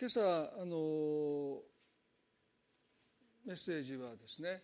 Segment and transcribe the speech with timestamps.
[0.00, 0.22] 今朝
[0.58, 1.58] あの
[3.44, 4.62] メッセージはですね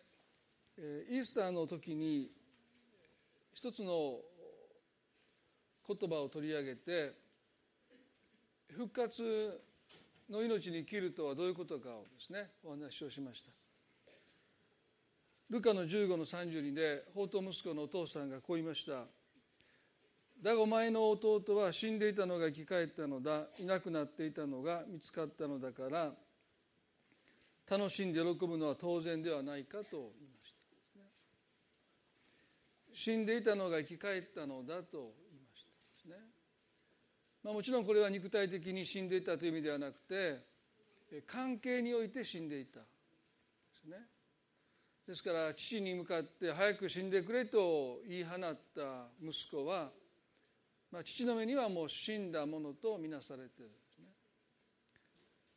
[1.10, 2.31] イースターの時に
[3.53, 4.21] 一つの
[5.87, 7.12] 言葉を取り上げて
[8.73, 9.61] 復活
[10.30, 13.53] の命に生きるとはどういうことかをですねお話をしました。
[15.50, 19.05] ルカの15の32で法と息子のお父さんがこう言いました。
[20.43, 23.46] だがお前の弟は死んでいたのが生き返ったのだ。
[23.59, 26.12] いなくなっていたのが見つかったのだから
[27.69, 30.56] 楽しんで喜ぶのは当然ではないかと言いました。
[32.92, 35.66] 死んでいたのが生き返ったのだと言いまし
[36.05, 36.09] た。
[36.11, 36.16] ね、
[37.42, 40.45] まあ、もちろんこれは肉体的に死んでいたという意味ではなくて
[41.27, 42.87] 関係において死んでいたで
[43.83, 43.97] すね。
[45.06, 48.39] ですから父に向かって早く死んでくれと言い放っ
[48.75, 49.91] た息子は
[50.91, 54.07] まあ、父の目にはもう死んだものとみなされてるんですね。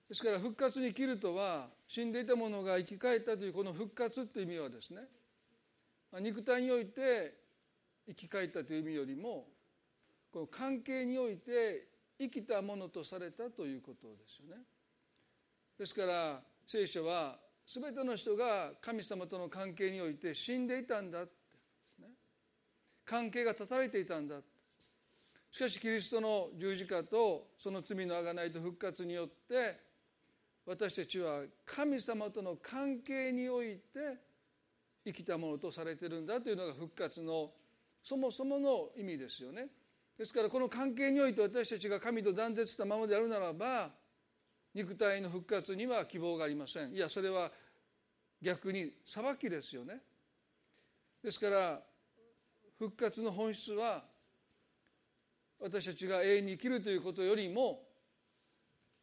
[0.10, 5.02] ですから復活に生きるとは死んでいたものが生き返ったというこの復活という意味はですね、
[6.12, 7.36] まあ、肉体において
[8.08, 9.46] 生き返ったという意味よりも
[10.32, 11.88] この関係において
[12.20, 14.62] 生きたものとされたということですよね。
[15.78, 21.32] ですから聖書は全ての人が神様との関係において死んでいたんだって、
[22.02, 22.08] ね、
[23.06, 24.59] 関係が断たれていたんだって。
[25.52, 29.80] しかしキリストの十字架とその罪の贖いと復活によって
[30.66, 33.82] 私たちは神様との関係において
[35.04, 37.52] 生きたものとされてるんだというのが復活の
[38.04, 39.68] そもそもの意味ですよね。
[40.18, 43.90] ですからこの関係において私たちが神と断絶したままであるならば
[44.76, 46.94] 肉体の復活には希望がありません。
[46.94, 47.50] いやそれは
[48.42, 50.02] 逆に裁きですよね。
[51.24, 51.82] ですから
[52.78, 54.04] 復活の本質は
[55.60, 57.82] 私たちが永遠に生きるということよりも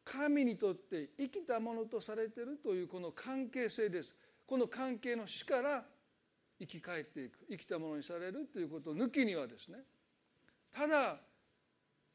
[0.05, 4.15] 神にとって生きたものとされてるというこの関係性です
[4.47, 5.84] この関係の死から
[6.59, 9.78] 生き返っていく生きたものにされるということを抜きにはですね
[10.75, 11.17] ただ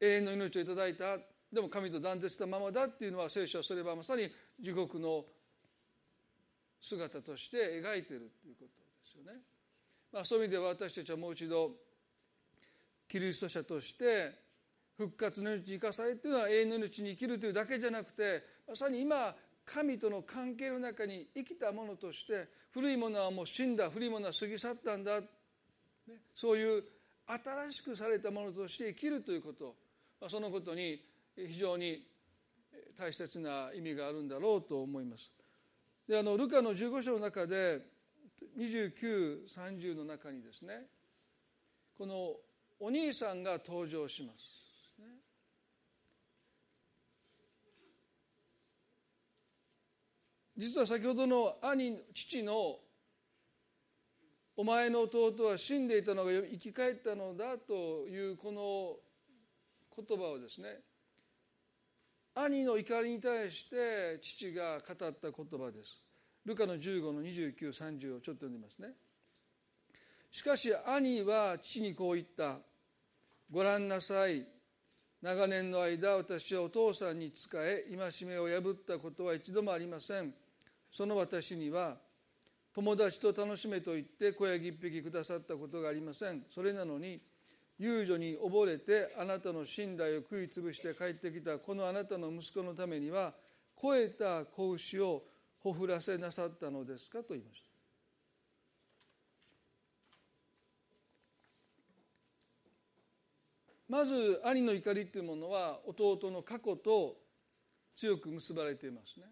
[0.00, 1.18] 永遠の命をいただいた
[1.52, 4.28] でも神と断絶したままだっていうのは聖書はそれはまさに
[4.58, 5.24] 地獄の
[6.80, 9.40] 姿として描いているということですよね。
[10.12, 11.70] まあ、そういう意味では私たちはもう一度
[13.12, 14.32] キリスト者として
[14.96, 19.34] 復活の命に生かされているのは永遠の命に生きるというだけじゃなくてまさに今
[19.66, 25.20] 神との関係の中に生きたものとして古いものはもう死んだ古いものは過ぎ去ったんだ、
[26.34, 26.82] そういう
[27.26, 29.74] 新しくされたものとして生きるということ
[30.30, 30.98] そのことに
[31.36, 32.02] 非常に
[32.98, 35.36] 大切な意味があるんだろうと思います。
[36.08, 37.78] であのルカの15章の中で
[38.58, 40.86] 2930の中にですね
[41.98, 42.36] この
[42.84, 44.52] お兄さんが登場します。
[50.56, 52.80] 実は先ほどの兄父の
[54.58, 58.98] 「お前の弟は死んでいたのが生き返ったのだ」というこの
[59.96, 60.82] 言葉をですね
[62.34, 66.04] 兄の怒りに対して父が語った言葉です。
[66.44, 68.96] ルカの15の2930をちょっと読んでみますね。
[70.32, 72.58] しかし兄は父にこう言った。
[73.52, 74.46] ご覧なさい。
[75.20, 80.32] 長年の間私はお父さんに仕え戒めを破ったことは一度もありません。
[80.90, 81.98] その私には
[82.74, 86.44] 友達と楽しめと言って小ヤギ一匹くださったことがありません。
[86.48, 87.20] それなのに
[87.78, 93.34] 遊女に溺れてあなたの寝台を食い潰して帰ってきたこのあなたの息子のためには
[93.76, 95.24] 肥えた子牛を
[95.60, 97.18] ほふらせなさったのですか？
[97.18, 97.71] と言いました。
[103.92, 107.14] まず兄の怒りっていうものは弟の過去と
[107.94, 109.26] 強く結ばれていますね。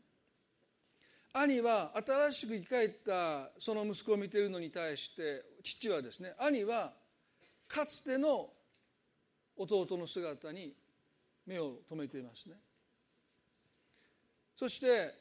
[1.33, 6.93] 兄は新しく生き返ったその息子を見ているのに対して父はですね兄は
[7.69, 8.51] かつての
[9.57, 10.75] 弟の姿に
[11.47, 12.57] 目を留めていますね。
[14.55, 15.15] そして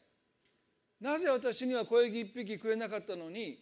[1.00, 3.58] なぜ私には小ヤギ一匹くれなかったのに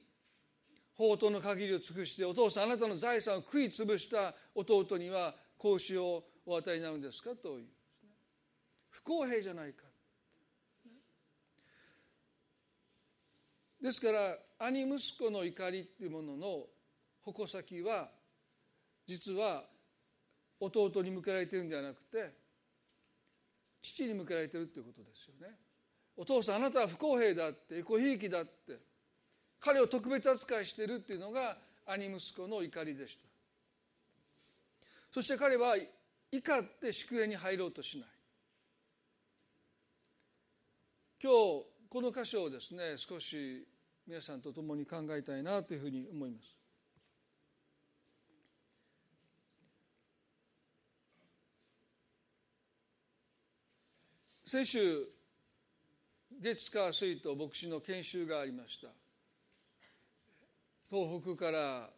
[0.97, 7.31] 宝刀の限りを尽くしてお父さんあなたの財産を食い潰した弟には子をお与えになるんですか？
[7.35, 7.65] という？
[8.89, 9.83] 不公平じゃないか。
[13.81, 16.63] ですから兄息子の怒りっていうものの
[17.21, 18.09] 矛先は
[19.05, 19.63] 実は
[20.59, 22.31] 弟に向けられてるんではなくて
[23.81, 25.53] 父に向けられてるっていうことですよね。
[26.15, 28.79] お父さんあなたは不公平だってエコひいきだって
[29.59, 33.27] 彼を特別扱いしているっていうのが兄息子の怒りでした。
[35.11, 35.75] そして彼は
[36.31, 38.07] 怒って宿営に入ろうとしない。
[41.21, 43.67] 今日この箇所をですね少し
[44.05, 46.55] 皆さんと共に考えたいなというふうに思います。
[54.45, 54.79] 先週
[56.39, 58.87] 月火水と牧師の研修がありました。
[60.89, 61.89] 東北から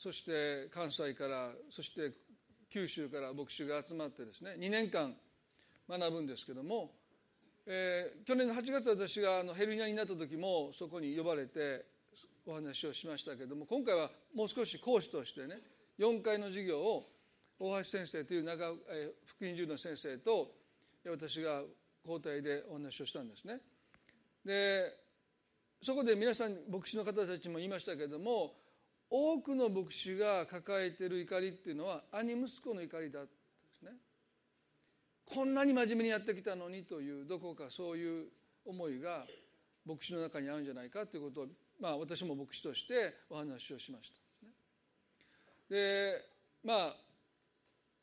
[0.00, 2.10] そして関西からそして
[2.72, 5.14] 九州から牧師が集まってですね2年間
[5.86, 6.92] 学ぶんですけども、
[7.66, 11.84] えー、去年の8月私があのヘルニアになった時もそこに呼ばれて
[12.46, 15.58] お話をしましたけども今回はもう少し講師としてね
[15.98, 17.04] 4回の授業を
[17.58, 20.50] 大橋先生という長、えー、福音授の先生と
[21.06, 21.60] 私が
[22.06, 23.58] 交代でお話をしたんですね。
[24.46, 24.96] で
[25.82, 28.54] そこで皆さん牧師の方たちも言いましたけども
[29.10, 33.34] 多くの牧師が抱えている怒りっていうのは兄息子の怒りだったんで
[33.78, 33.90] すね。
[35.26, 38.28] こんなに真面目にやってきたのにというどこかそういう
[38.64, 39.26] 思いが
[39.84, 41.46] 牧師の中にあるんじゃないかということを、
[41.80, 44.20] まあ、私も牧師としてお話をしました。
[45.68, 46.24] で
[46.64, 46.96] まあ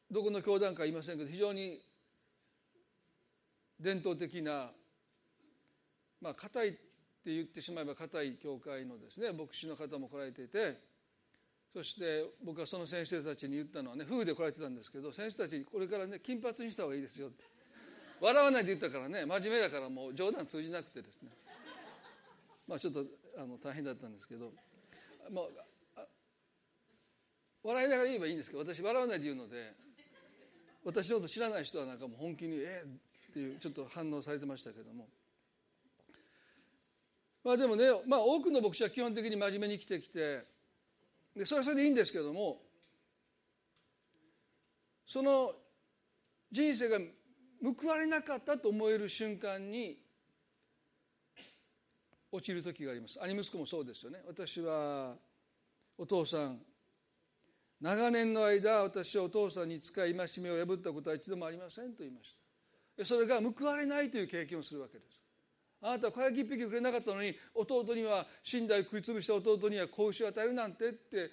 [0.09, 1.79] どこの教団か言いませんけど非常に
[3.79, 4.71] 伝統的な
[6.21, 6.79] まあ硬いって
[7.25, 10.75] 言ってしまえば硬い教会のですね牧師の方も来られていて
[11.73, 17.43] そして僕はその先生たちに言ったのはね夫婦で来られてたんですけど先生たちにこれからね金髪にした方がいいですよって。
[18.19, 21.29] 笑わないで言ったからね真面目だからもう冗談通じなくてですね。
[22.67, 23.05] まあちょっと
[23.37, 24.51] あの大変だったんですけど。
[25.31, 25.45] まあ
[27.63, 29.73] 笑いながら言えばいいんですけど私笑わないで言うので
[30.85, 32.85] 私のこと知らない人はなんかもう本気に「え
[33.29, 35.07] っていうちょっと反応されてましたけども。
[37.43, 40.43] まあでもね、まあ、多くの牧師は基本的に真面目に生きてきて
[41.37, 42.61] でそれはそれでいいんですけども
[45.05, 45.51] その
[46.51, 46.97] 人生が
[47.63, 49.97] 報われなかったと思える瞬間に
[52.31, 53.21] 落ちる時があります。
[53.23, 54.19] 兄息子もそうですよね。
[54.27, 55.15] 私は
[55.97, 56.59] お父さん
[57.79, 62.35] 長年の間私はお父さんに使い戒めを破ったことは一度もありませんと言いまし
[62.97, 63.05] た。
[63.05, 65.16] それが報われないという経験をするわけです。
[65.87, 71.31] あなたは小焼き一匹くれなかったのに弟には寝台食い潰した弟には子牛を与えるなんてって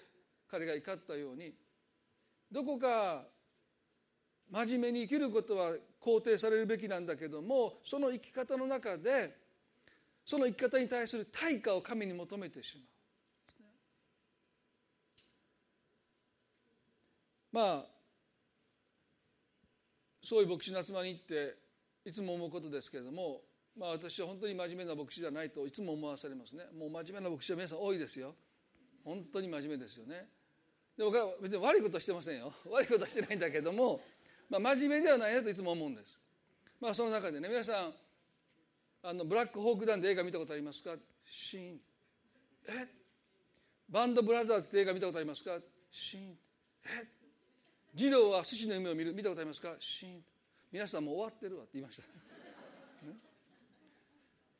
[0.48, 1.52] 彼が怒ったように。
[2.52, 3.24] どこか
[4.52, 9.28] 真面目に生きることは肯定されるべきなんだけどもその生き方の中で
[10.24, 12.86] その生き方に対する対価を神に求めてしまう。
[17.50, 17.84] まあ
[20.22, 21.56] そういう牧師の集まりに行って
[22.04, 23.40] いつも思うことですけれども、
[23.79, 26.65] まあ、私は本当に真面目な牧師じゃないといつも思わされますね。
[26.79, 28.35] もう真面目な牧師は皆さん多いですよ。
[29.05, 30.29] 本当に真面目ですよね。
[30.97, 32.53] で僕は別に悪いことしてませんよ。
[32.71, 34.00] 悪いことはしてないんだけども、
[34.49, 36.19] まあ、真面目ではないなといつも思うんです。
[36.81, 37.93] まあその中でね皆さん
[39.03, 40.94] あのブラックホークダウンで映画見たことありますか？
[41.26, 41.81] シーン。
[42.69, 42.88] え？
[43.91, 45.59] バンドブラザーズって映画見たことありますか？
[45.91, 46.38] シーン。
[46.87, 47.09] え？
[47.94, 49.12] 児童は寿司の夢を見る。
[49.12, 49.75] 見たことありますか？
[49.81, 50.23] シーン。
[50.73, 52.03] 皆さんもう終わってるわって言いました、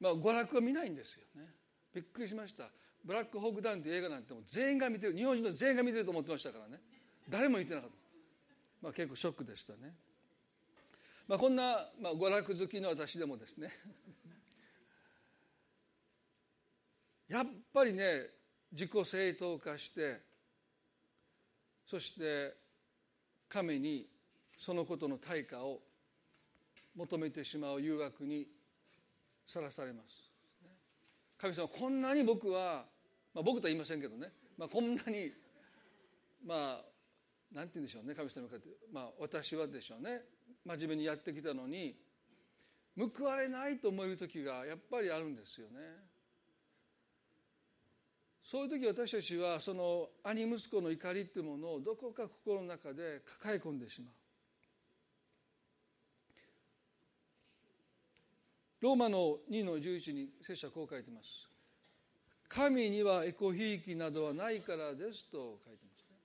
[0.01, 1.49] まあ娯楽は見ないんですよね。
[1.95, 2.71] びっくりしました。
[3.05, 5.17] ブラックホークダウンって映画なんても全員が見てる。
[5.17, 6.81] 日本人の全員が見てると思ってましたからね。
[7.29, 7.97] 誰も言ってなかった。
[8.83, 9.95] まあ結構ショックでしたね。
[11.29, 13.71] まあこんな、まあ、娯楽好きの私でもですね。
[17.29, 18.31] やっぱりね
[18.73, 20.21] 自己正当化して
[21.87, 22.55] そして
[23.49, 24.09] 神に
[24.59, 25.81] そのことの対価を
[26.97, 28.47] 求めてしまう誘惑に
[29.47, 30.31] さらされます。
[31.39, 32.85] 神様こんなに僕は、
[33.35, 35.31] まあ、僕とは言いませんけどね、まあ、こんなに
[36.47, 36.85] まあ
[37.55, 40.23] なんて言うんでしょうね神様かって、まあ、私はでしょうね。
[40.65, 41.95] 真面目にやってきたのに
[42.97, 45.81] 報われないと思える時がやっぱりあるんですよね。
[48.43, 54.24] そういう時私たちはその兄息子の怒りっていうものをどこか心の中で抱え込んでしまう。
[58.85, 61.49] ローマの2の11に聖書はこう書いてます。
[62.51, 66.19] 神にはエコひいきなどはないからですと書いてますね。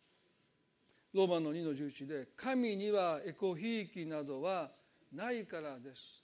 [1.13, 4.71] ローマの2の11で神にはエコひいきなどは
[5.13, 6.21] ないからです。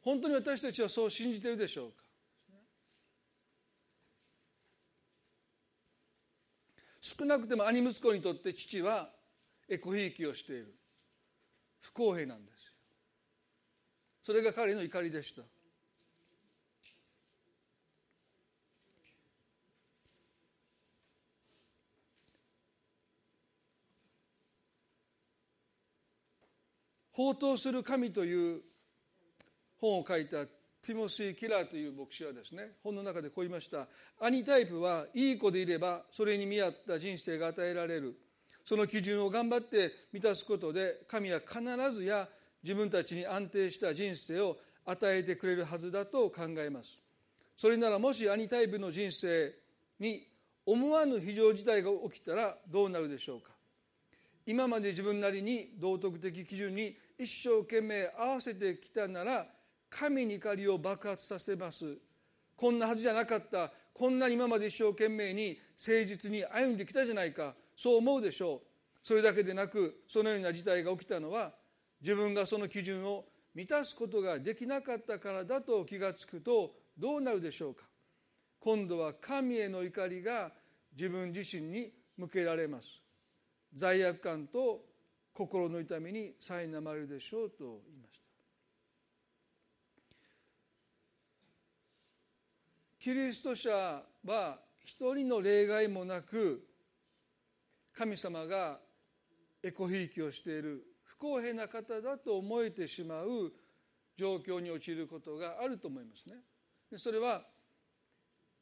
[0.00, 1.96] 本当に私たちはそう信じているでしょうか？
[7.00, 9.08] 少なくても兄息子にとって父は
[9.68, 10.72] エコひいきをしている。
[11.80, 12.57] 不公平なんです。
[14.28, 15.40] それが彼の怒りでした。
[27.10, 28.60] 宝刀する神という
[29.80, 33.88] 本を書いたティモシー・キラーという牧師はですね本の中でこう言いました。
[34.20, 38.14] 兄タイプはいい子でいればそれに見合った人生が与えられる。
[38.62, 42.28] その基準を頑張って満たすことで神は必ずや
[42.62, 47.04] 自分たちに安定した人生を与えてくれるはずだと考えます。
[47.56, 49.52] それならもし兄タイプの人生
[49.98, 50.22] に
[50.64, 53.50] 思わぬ非常事態が起きたらどうなるでしょうか。
[54.46, 59.44] 今まで自分なりに道徳的基準に一生懸命合わせてきたなら
[59.90, 61.98] 神に怒りを爆発させます。
[62.56, 63.70] こんなはずじゃなかった。
[63.92, 67.54] こんな今まで一生懸命に誠実に歩んできたじゃないか。
[67.76, 68.60] そう思うでしょう。
[69.02, 71.52] それだけでなくそのような事態が起きたのは
[72.00, 73.24] 自分がその基準を
[73.54, 77.86] 満たすことができなかったからだと気がつくとどうなるでしょうか。
[78.60, 80.52] 今度は神への怒りが
[80.92, 83.04] 自分自身に向けられます。
[83.74, 84.80] 罪悪感と
[85.32, 88.24] 心の痛みに苛まれるでしょうと言いました。
[92.98, 93.70] キリスト者
[94.24, 96.66] は一人の例外もなく
[97.94, 98.78] 神様が
[99.62, 100.84] エコひいきをしている。
[101.18, 103.52] 公平な方だと思えてしまう
[104.16, 106.36] 状況に陥ることがあると思いますね。
[106.96, 107.42] それは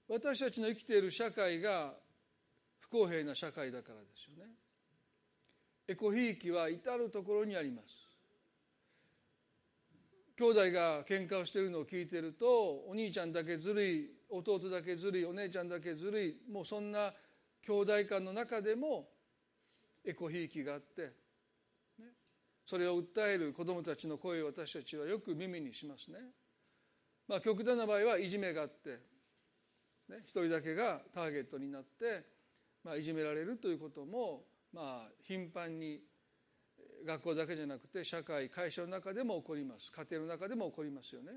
[0.09, 1.95] 私たちの生きている社会が
[2.81, 4.53] 不公平な社会だからですよね。
[5.89, 8.07] エコひいきは至る所にあります
[10.37, 12.47] 兄弟が喧嘩をしているのを聞いていると
[12.89, 17.13] お兄ちゃんだけずるい弟だけずるいお姉ちゃんだけずるいもうそんな
[17.65, 19.09] 兄弟間の中でも
[20.05, 21.13] エコひいきがあって、
[22.67, 26.19] それを訴える子どもたちの声を私たちはよく耳にしますね。
[27.27, 28.99] まあ、極端な場合はいじめがあって、
[30.09, 32.25] ね、一人だけがターゲットになって、
[32.85, 34.43] まあ、いじめられるということも
[34.77, 36.01] まあ、頻繁に
[37.07, 41.33] 学校だけじゃなくて社会会社の中でも起こります家庭の中でも起こりますよね、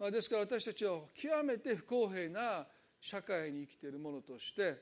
[0.00, 2.66] まあ、ですから私たちは極めて不公平な
[2.98, 4.76] 社会に生きているものとして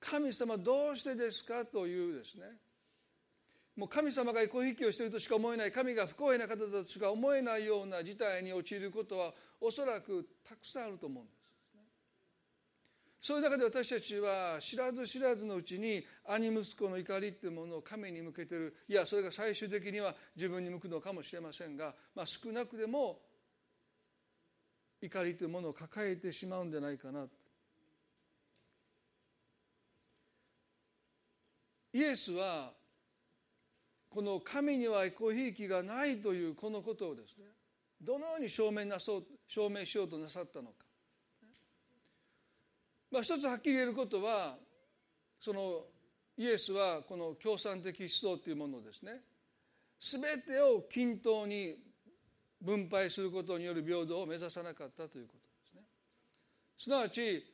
[0.00, 2.44] 神様どうしてですかというですね
[3.76, 11.44] もう神様がエコひきをしているとしか思えない神が不公平な方だとしか思えないような事態に陥ることはおそらくたくさんあると思うんです。
[13.20, 23.18] そういう中で私たちは知らず知らずのうちに兄息子の怒りっていうものを神に向けてるいやそれが最終的には自分に向くのかもしれませんが、まあ、少なくでも
[25.00, 27.26] 怒りというものを抱えてしまうんじゃないかな。
[31.94, 32.72] イエスは
[34.14, 37.46] この神にはごひいきがないというこのことをですね
[38.00, 40.86] どのように証明なそう証明しようとなさったのか。
[43.10, 44.56] まあ、一つはっきり言えることは
[45.40, 45.86] その
[46.36, 49.20] イエスはこの共産的思想というものをですね
[50.00, 51.74] 全てを均等に
[52.62, 55.82] 分配することによる平等を目指さなかったということですね。
[56.78, 57.44] すなわち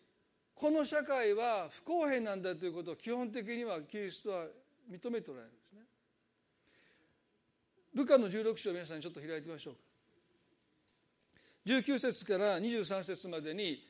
[0.55, 4.45] この社会は不公平なんだということを基本的にはキリストは
[4.91, 5.60] 認めておられる。
[7.95, 9.81] ルカの16章皆さんちょっと開いてみましょうか。
[11.67, 13.83] 19節から23節までに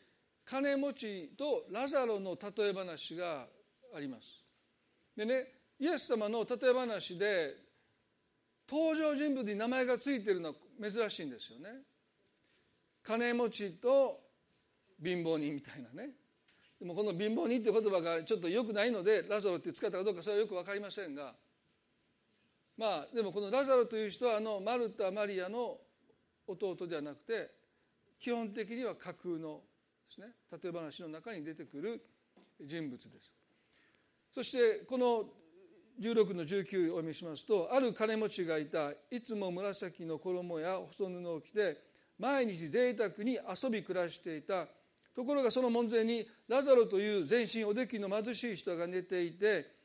[0.44, 3.46] 金持ちとラザロの例え話が
[3.94, 4.42] あります。
[5.16, 5.46] でね
[5.78, 7.54] イエス様の例え話で
[8.68, 10.54] 登場人物に名前が付いてるのは
[10.90, 11.68] 珍しいんですよね。
[13.02, 14.20] 金持ちと
[15.02, 16.10] 貧乏人みたいなね。
[16.80, 21.34] でもこの貧乏人って言葉がちょっと良くないのでラザロって使ったかどうかそれはよく分かりませんが
[22.80, 25.76] まあでもこのラザロという人はあのマルタ・マリアの
[26.46, 27.50] 弟ではなくて
[28.18, 29.60] 基本的には架空の
[30.08, 32.00] ですね例え話の中に出てくる
[32.58, 33.34] 人物です。
[34.34, 35.24] そしてこの
[36.00, 41.76] 16の19をお読みしますとある金持ちがいたいつも紫の衣や細布を着て
[42.18, 44.66] 毎日贅沢に遊び暮らしていた。
[45.14, 49.79] ところがその門前にラザロという全身おできの貧しい人が寝ていて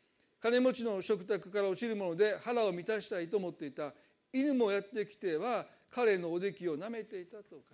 [0.46, 3.94] 金持ちの食卓から落ちるもので腹を満たしたいと思っていた
[4.32, 7.74] 犬もやってきては彼のおできを舐めていたと書いてま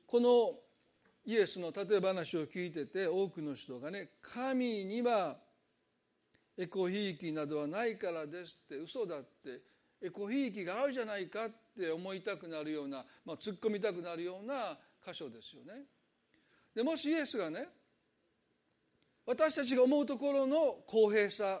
[0.00, 0.54] すこの
[1.30, 5.36] イエスの例え話を聞いてて多くの人がね神には
[6.56, 9.60] エコひいきなどはないからですって嘘だって
[10.00, 15.82] エコひいきがあるじゃないかって思いたくなるような、まあ、突っ込みたくなるような箇所ですよね。
[16.74, 17.68] でもしイエスがね
[19.26, 21.60] 私たちが思うところの公平さ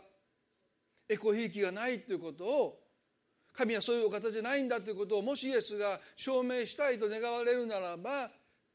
[1.08, 2.74] エコひいきがないということを
[3.52, 8.30] 神はそういうお方じゃないんだということをもしイエスが証明したいと願われるならば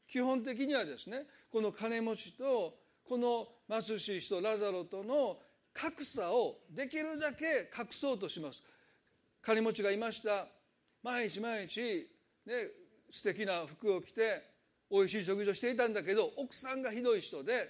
[0.06, 2.74] 基本的にはですねこの金持ちと
[3.08, 5.38] この貧しい人ラザロとの
[5.72, 7.44] 格差をできるだけ
[7.78, 8.62] 隠そうとします。
[9.42, 10.46] 金持ちがいました。
[11.02, 11.80] 毎日毎日、
[12.46, 12.52] ね、
[13.10, 14.42] 素敵な服を着て
[14.90, 17.68] 美味しい食事をしていたんだけど奥さんがひどい人で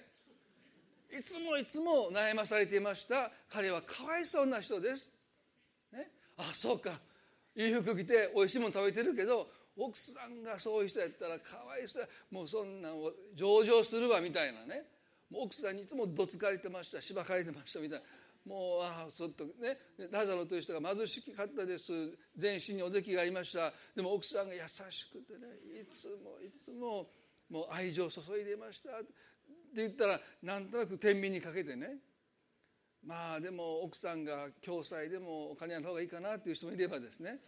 [1.11, 3.31] いつもいつも悩まされていました。
[3.49, 5.19] 彼はかわいそうな人です、
[5.91, 6.07] ね、
[6.37, 6.91] あそうか。
[7.55, 12.07] いい服着て美味しいもの食べてるけど奥さんがそういう人やったらかわいそう。
[12.31, 12.93] もうそんなん
[13.35, 14.83] 上場するわみたいなね。
[15.29, 18.05] もう奥さんにいつもどつかれてましたしばかれてましたみたいな。
[18.45, 19.77] もうああちょっとね
[20.11, 21.91] ラザロという人が貧しかったです。
[22.35, 23.71] 全身におできがありました。
[23.95, 25.47] でも奥さんが優しくてね
[25.81, 27.07] いつもいつも
[27.49, 28.89] もう愛情を注いでました。
[28.89, 29.07] って
[29.75, 31.97] 言ったらなんとなく天秤にかけてね。
[33.05, 37.39] まあでも奥さんが共済でもお金ある方がいいかなっていう人もいればですね。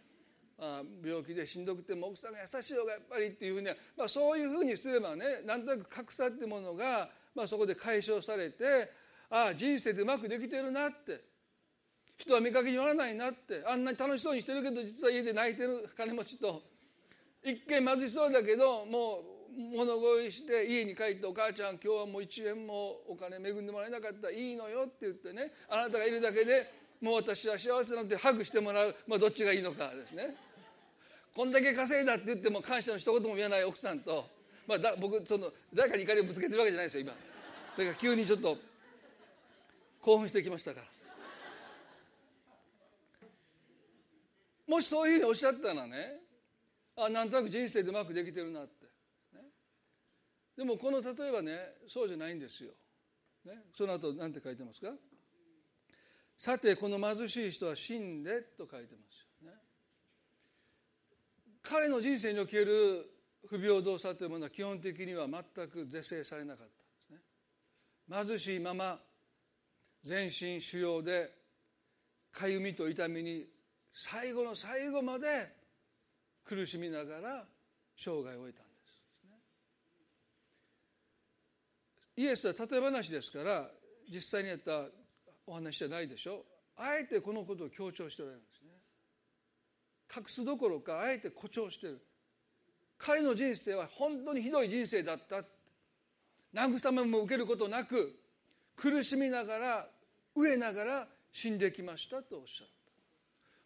[0.58, 8.88] あ病気でしんどくても奥さんが優しい方がやっぱりっていうふうには、まあ、そういうふうにすればねなんとなく格差っていうものが、まあ、そこで解消されて
[9.32, 11.24] ああ人生でうまくできてるなって。
[12.18, 13.64] 人は見かけによらないなって。
[13.66, 15.88] あんなに楽しそうにしてるけど実は家で泣いてる。
[15.96, 16.62] 金持ちと。
[17.42, 19.24] 一見貧しそうだけども
[19.56, 24.30] う物乞いして家に帰って「お母ちゃん今日はもう1円もお金恵んでもらえなかった。
[24.30, 25.52] いいのよ」って言ってね。
[25.68, 26.70] あなたがいるだけで
[27.00, 30.36] もう私は幸せなんてハグしてもらう、まあ、どっちがいいのかですね。
[31.34, 34.28] こんだけ稼いだって言っても感謝の一言も言えない奥さんと、
[34.66, 37.12] まあ、だ僕その誰かに怒りをぶつけてるわけじゃないですよ今。
[37.12, 38.56] だから急にちょっと
[40.02, 40.86] 興奮してきましたから。
[44.68, 46.20] もしそういうふうにおっしゃったらね
[46.96, 48.86] あなんとなく人生でうまくできてるなって、
[49.34, 49.42] ね、
[50.56, 52.70] でもこの例えばねそうじゃないんですよ、
[53.44, 54.92] ね、その後何て書いてますか？
[56.38, 59.50] さてこの貧しい人は死んでと書いてますよ。
[59.50, 59.58] ね。
[61.62, 63.10] 彼の人生における
[63.48, 66.66] 不平等さというものは基本的には全く是正されなかっ
[67.08, 67.20] たんで
[68.24, 68.26] すね。
[68.26, 68.98] 貧しいまま
[70.02, 71.30] 全身腫瘍で
[72.32, 73.46] かゆみと痛みに
[73.92, 75.26] 最後の最後まで
[76.44, 77.44] 苦しみながら
[77.96, 78.92] 生涯を終えたんです
[82.16, 83.68] イエスは例え話ですから
[84.12, 84.86] 実際にやった
[85.46, 86.44] お話じゃないでしょ。
[86.76, 88.70] あえてこのことを強調しておられるんですね。
[90.14, 92.00] 隠すどころかあえて誇張してる。
[92.98, 95.42] 彼の人生は本当にひどい人生だった。
[96.54, 98.14] 慰めも受けることなく
[98.76, 99.86] 苦しみながら
[100.36, 102.66] 飢えながら死んできましたとおっしゃっ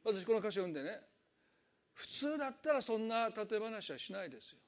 [0.04, 0.12] た。
[0.12, 1.00] 私この歌詞を読んでね
[1.94, 4.58] 普通だったらそんな例え話はしないですよ。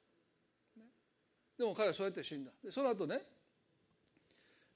[1.58, 2.50] でも彼はそうやって死んだ。
[2.64, 3.20] でその後ね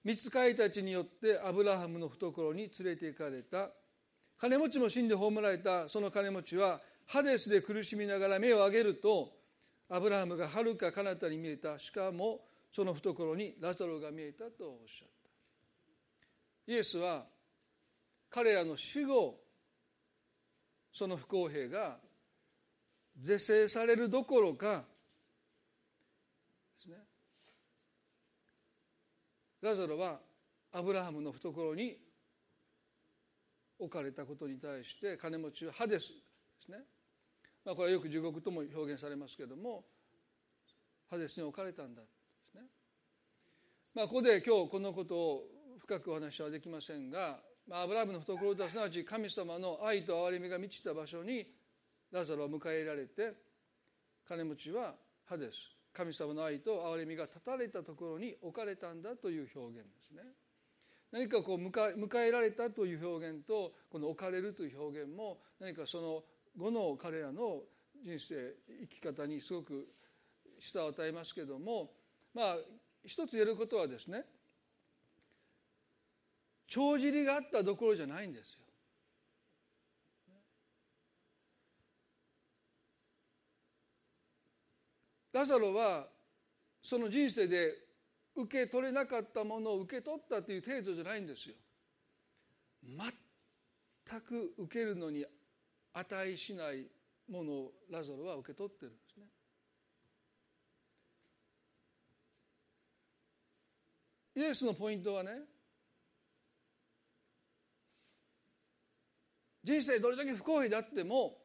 [0.05, 3.71] 見つかいたちによってアブラハムの懐に連れて行かれた。
[4.39, 5.89] 金持ちも死んで葬られた。
[5.89, 9.33] その金持ちはハデスで苦しみながら目を上げると
[9.89, 11.79] アブラハムがはるか彼方に見えた。
[11.79, 12.41] しかも
[12.73, 15.22] その懐にラザロが見えたとおっしゃった。
[16.67, 17.25] イエスは
[18.31, 19.37] 彼らの死後
[20.93, 21.97] その不公平が
[23.19, 24.85] 是正されるどころかで
[26.83, 26.97] すね。
[29.61, 30.21] ラザロは
[30.73, 31.99] アブラハムの懐に
[33.79, 36.15] 置かれたことに対して金持ちはハデスで
[36.61, 36.79] すね、
[37.65, 39.85] まあ、これはよく地獄とも表現されますけれども
[41.11, 42.09] ハデスに置かれたんだで
[42.53, 42.63] すね、
[43.95, 45.43] まあ、ここで今日このことを
[45.83, 51.45] 深くお話はできませんが、まあ、アブラハムの懐とすなわち神様の愛と憐れみが満ちた場所に
[52.13, 53.33] ラザロは迎えられて
[54.27, 55.77] 金持ちはハデス。
[55.93, 60.23] 神様の愛と憐れみが断たれたところに置かれたんだという表現ですね。
[61.11, 66.23] 何かこう迎えられたという表現とこの置かれるという表現も何かその
[66.57, 67.61] 後の彼らの
[68.03, 69.89] 人生生き方にすごく
[70.59, 71.91] 示唆を与えますけども
[72.35, 72.57] まあ
[73.05, 74.25] 一つ言えることはですね
[76.73, 78.61] 帳尻があったどころじゃないんですよ
[85.35, 86.07] ラザロは
[86.83, 87.75] その人生で
[88.35, 91.55] 受け取れなかったものを受け取ったという程度じゃないんですよ。
[92.83, 95.25] 全く受けるのに
[95.93, 96.87] 値しない
[97.31, 99.27] ものをラザロは受け取ってるんですね。
[104.35, 105.52] イエスのポイントはね
[109.65, 111.39] 人生どれだけ不公平であっても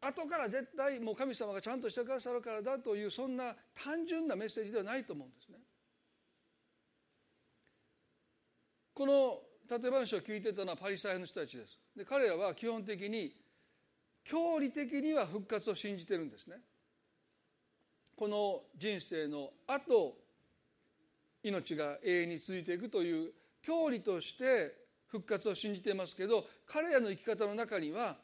[0.00, 5.58] 後から絶対もう神様がちゃんとしてくださるからだというそんな単純なメッセージではないと思うんですね。
[8.92, 11.78] この例え話を聞いてたのはパリサイの人たちです。
[11.96, 13.34] で彼らは基本的に
[14.24, 16.56] 教理的には復活を信じてるんですね。
[18.16, 20.16] この人生の後
[21.42, 24.83] 命が永遠に続いていくという教理として
[25.14, 28.16] 復活を信じていますけど彼らの生き方の中には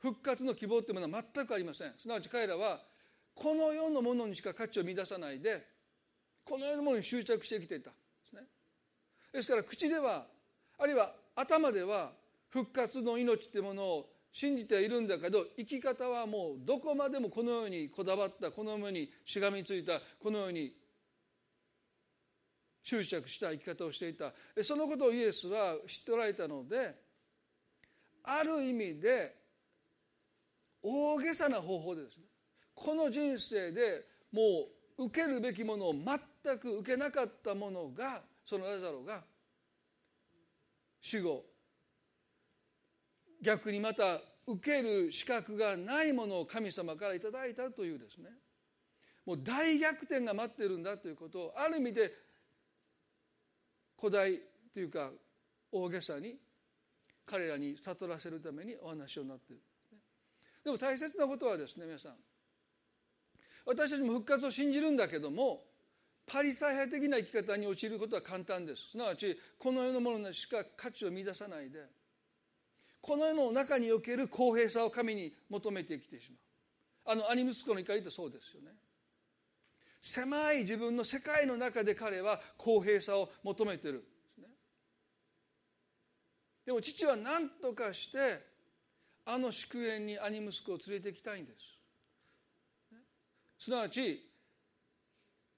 [0.00, 1.92] 復活の希望というものは全くありません。
[1.96, 2.78] すなわち彼らは
[3.34, 5.64] この世のものにしか価値を見出さないで
[6.44, 7.90] この世のものに執着して生きていた。
[7.90, 7.96] で
[8.28, 8.42] すね。
[9.32, 10.26] ですから口では
[10.78, 12.12] あるいは頭では
[12.50, 20.72] 復活の命というものを信じているんだけど生き方はもうどこまでもこのようにこだわったこのようにしがみついたこのように
[22.90, 24.32] 執着した生き方をしていた。
[24.62, 26.94] そのことをイエスは知っておられたので
[28.24, 29.36] ある意味で
[30.82, 32.24] 大げさな方法でですね
[32.74, 34.42] この人生でも
[34.98, 39.22] う受けるべきものを全く受けなかったものがそのラザロが
[41.00, 41.44] 死後
[43.40, 48.30] 逆にまた受ける資格がないものを神様からいただいたというですね。
[49.24, 52.10] もう大逆転が待ってるんだということをある意味で
[54.00, 54.40] 古代
[54.72, 55.10] というか
[55.70, 56.36] 大げさに
[57.26, 59.62] 彼らに悟らせるためにお話をなっている。
[60.64, 62.12] でも大切なことはですね皆さん。
[63.66, 65.62] 私たちも復活を信じるんだけども
[66.26, 68.90] パリサイ派的な生き方に陥ることは簡単です。
[68.92, 71.78] すなわちこの世のものにしか価値を見出さないで
[73.00, 76.40] この世の中における公平さを神に求めて生きてしまう。
[77.12, 78.72] あの兄息子の怒りってそうですよね。
[80.00, 84.04] 狭い自分の世界の中で彼は公平さを求めてる
[86.64, 88.50] でも父は何とかして
[89.26, 91.80] あの祝宴に兄息子を連れてきたいんです。
[93.58, 94.26] すなわち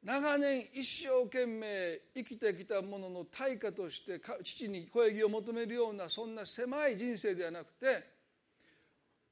[0.02, 8.11] 長年一生懸命生きてきたものの対価として父に声木を求めるようなそんな狭い人生ではなくて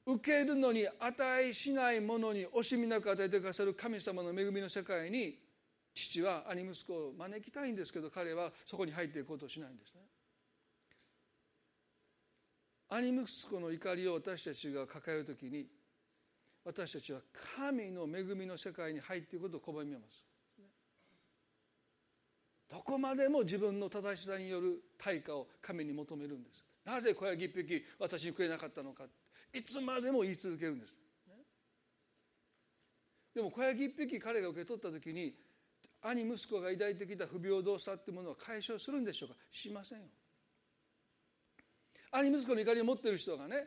[0.06, 5.36] 受けるのに値しないものに惜しみなく与えてくださる神様の恵みの世界に
[5.94, 10.00] 父は兄息子を招きたいんですけど彼はそこに入っていこうとしないんですね。
[12.88, 15.66] 兄息子の怒りを私たちが抱える時に
[16.64, 17.20] 私たちは
[17.66, 20.30] 神の恵みの世界に入っていくことを拒みます。
[22.70, 29.04] どこまでも自分の正しさによる対価を神に求めるんですなぜ小ヤギ一匹私にくれなかったのか
[29.52, 30.94] いつまでも言い続けるんです、
[33.34, 35.34] でも小ヤギ一匹彼が受け取った時に
[36.02, 39.34] 兄息子が抱いてきた不平等さってものは解消するんでしょうか？
[39.50, 40.04] しませんよ。
[42.12, 43.66] 兄息子の怒りを持っている人がね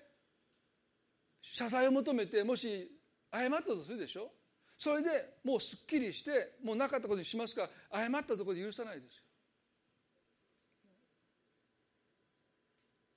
[1.42, 2.92] 謝罪を求めてもし
[3.32, 4.32] 謝ったとするでしょ？
[4.78, 5.10] それで
[5.44, 7.70] もうすっきりしてもうなかったことにしますか？
[7.92, 9.24] ら謝ったところで許さないですよ。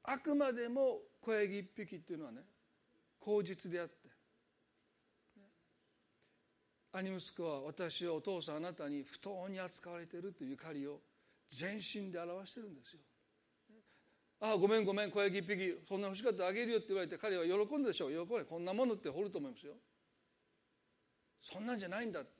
[0.04, 2.42] あくまでも小ヤギ一匹っていうのはね
[3.26, 3.94] 口実であって。
[6.92, 11.00] 兄息子は私はお父さんあなたに不当に扱われているという怒りを
[11.50, 13.00] 全身で表してるんですよ。
[14.40, 18.26] ああごめんごめん小ヤギ一匹そんな欲しかったらあげるよって言われて彼は喜んでしょう。
[18.26, 19.72] 喜んでこんなものって掘ると思いますよ。
[21.42, 22.30] そんなんじゃないんだって。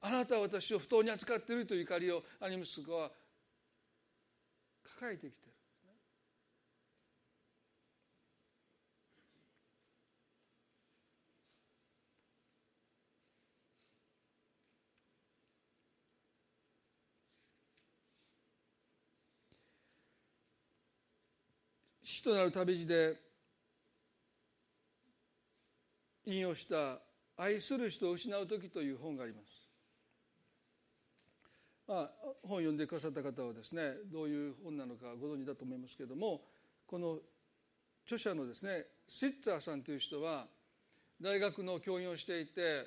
[0.00, 3.12] あなたは私を不当に扱っているという怒りを兄息子は
[4.82, 5.52] 抱えてきてる。
[22.22, 23.16] 死となる旅路で
[26.24, 27.00] 引用した
[27.36, 29.68] 愛する人を失う時という本があります。
[31.88, 32.10] まあ、
[32.44, 36.40] 本を読んでくださった方はですねどういう本なのかご存知だと思いますけれども
[36.86, 37.18] この
[38.04, 40.46] 著者のですねシッツァーさんという人は
[41.20, 42.86] 大学の教員をしていて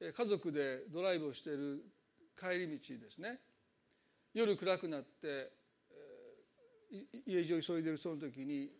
[0.00, 1.82] 家族でドライブをしている
[2.38, 3.40] 帰り道ですね
[4.32, 5.61] 夜暗くなって
[7.26, 8.70] 家路を急いでるその時に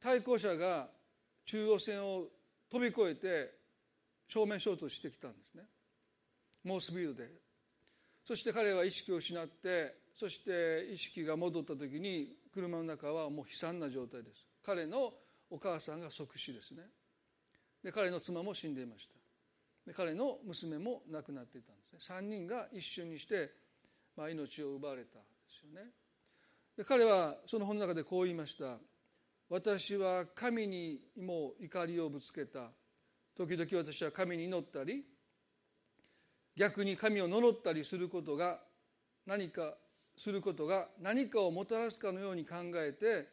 [0.00, 0.88] 対向車が
[1.46, 2.26] 中央線を
[2.70, 3.54] 飛び越えて
[4.28, 5.64] 正面衝突してきたんですね。
[6.64, 7.30] 猛スピードで。
[8.24, 14.46] そして彼は意識を失ってそして意識が戻った時に車の中はもう悲惨な状態です。
[14.64, 15.12] 彼の
[15.50, 16.82] お母さんが即死ですね。
[17.82, 19.14] で彼の妻も死んでいました。
[19.86, 22.18] で彼の娘も亡くなっていたんですね。
[22.18, 23.50] 3人が一瞬にして、
[24.16, 25.90] まあ、命を奪われたんですよね。
[26.76, 28.78] で彼はその本の中でこう言いました。
[29.48, 32.70] 私は神にも怒りをぶつけた。
[33.36, 35.04] 時々私は神に祈ったり
[36.56, 38.58] 逆に神を呪ったりすることが
[39.26, 39.74] 何か
[40.16, 43.28] することが何かをもたらすかのように考えて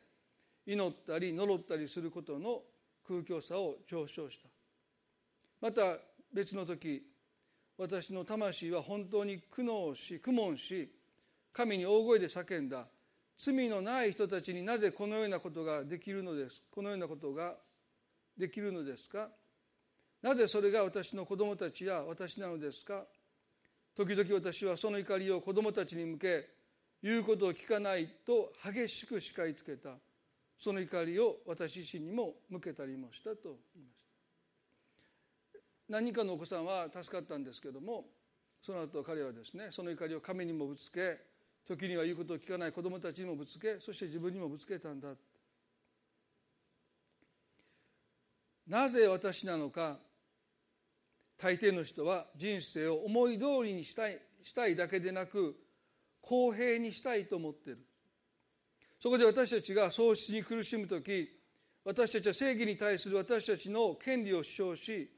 [0.65, 2.61] 祈ったり呪ったりすることの
[3.07, 4.49] 空虚さを上昇した。
[5.61, 5.97] また
[6.33, 7.03] 別の時
[7.77, 10.91] 私の魂は本当に苦悩し苦悶し
[11.53, 12.85] 神に大声で叫んだ。
[13.43, 17.55] 罪のない人たちになぜこのようなことができるのですこのようなことが
[18.37, 19.29] できるのですか？
[20.21, 23.03] なぜそれが私の子供たちや私なのですか？
[23.95, 26.47] 時々私はその怒りを子供たちに向け
[27.01, 29.89] 言うことを聞かないと激しく叱りつけた。
[30.55, 34.03] その怒りを私自身にも向けたりもしたと言いまし
[35.51, 35.59] た。
[35.89, 38.05] 何人かのお子さんは助かったんですけども
[38.61, 41.17] その後彼はですねその怒りを神にもぶつけ
[41.75, 45.09] 時には言うことを聞かない子供たちにもぶつけそして自分にもぶつけたんだ
[48.67, 49.97] なぜ私なのか
[51.37, 55.55] 大抵の人は人生を思い通りにしたいしたいだけでなく
[56.21, 57.79] 公平にしたいと思っている。
[58.99, 61.27] そこで私たちが喪失に苦しむ時
[61.83, 65.09] 私たちは正義に対する私たちの権利を主張し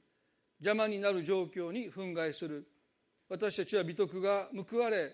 [0.59, 2.65] 邪魔になる状況に憤慨する。
[3.29, 5.11] 私たちは美徳が報われ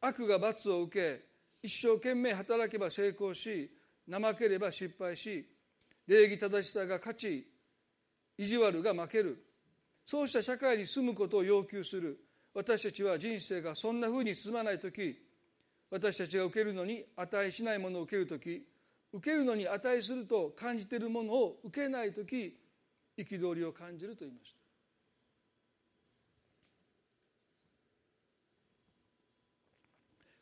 [0.00, 1.20] 悪が罰を受け
[1.62, 3.70] 一生懸命働けば成功し
[4.10, 5.44] 怠ければ失敗し
[6.06, 7.46] 礼儀正しさが勝ち
[8.38, 9.44] 意地悪が負ける。
[10.04, 12.18] そうした社会に住むことを要求する。
[12.54, 15.16] 私たちは人生がそんなふうに進まない時
[15.90, 18.62] 私たちが受けるのに値しないものを受ける時
[19.12, 22.56] 受けるのに値すると感じているものを受けない時
[23.16, 24.57] 憤りを感じると言いました。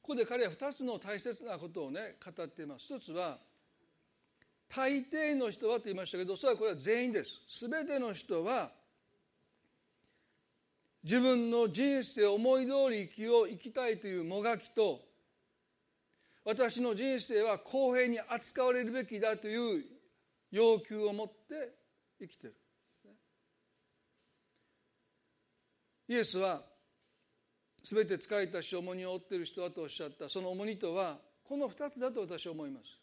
[0.06, 2.84] ここで彼は2つの大切なことをね語っています。
[2.84, 3.38] 一つは
[4.72, 7.42] 大抵の人はと言いましたけどそれはこれは全員です。
[7.68, 8.70] 全ての人は
[11.02, 15.00] 自分の人生を思い通り生きを生きたいというもがきと
[16.44, 19.84] 私の人生は公平に扱われるべきだという
[20.52, 21.34] 要求を持って
[22.20, 22.54] 生きてる。
[26.06, 26.60] イエスは
[27.88, 30.28] 全て疲れたし重荷を負っている人はとおっしゃった。
[30.28, 32.98] その重荷とはこの2つだと私は思います。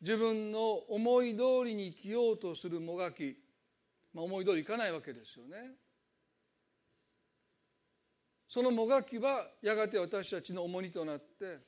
[0.00, 3.36] 自分の思い通りに生きようとするもがき、
[4.14, 5.56] まあ、思い通りいかないわけですよね。
[8.48, 11.58] そのもがきはやがて私たちの重荷となって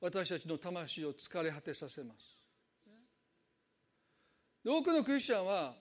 [0.00, 2.34] 私たちの魂を疲れ果てさせます。
[4.64, 5.74] 多くのクリスチャンは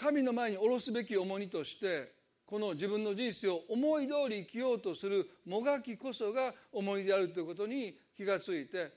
[0.00, 2.12] 神の前に下ろすべき重荷として
[2.46, 8.90] この自分の人生を思い通り生きようとするもがきこそが思いであるということに気がついて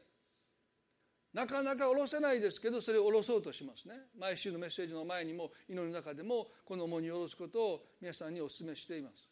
[1.33, 3.95] なかなか下ろせないですけどそれを下ろそうとしますね。
[4.17, 9.27] 毎週のメッセージの前にも祈りの中でもこの重荷を下ろすことを皆さんにお勧めしています、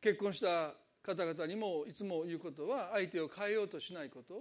[0.00, 4.34] 結婚した方々にもいつも言うことは相手を変えようとしないこと。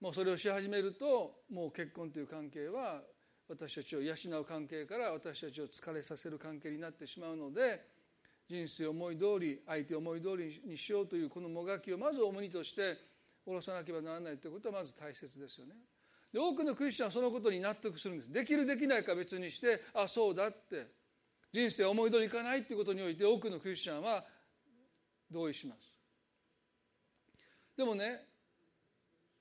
[0.00, 3.00] もうそれをし始めるともう結婚という関係は
[3.48, 7.80] 私たちを養う関係から私たちを疲れさせる関係になってしまうので
[8.48, 12.96] 人生思い通り相手思い通りにしようというこのもがきをまず重荷として
[13.44, 15.74] 下ろさなければならないということはまず大切ですよね。
[16.32, 18.32] で多くのクリスチャンはそのことに納得するんです。
[18.32, 20.98] できるできないか別にしてあそうだって。
[21.50, 24.22] 人生思い通りいかないということにおいて多くのクリスチャンは
[25.30, 25.80] 同意します。
[27.76, 28.27] でもね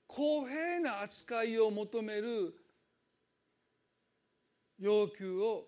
[0.08, 2.56] 公平な扱いを求める
[4.80, 5.66] 要求を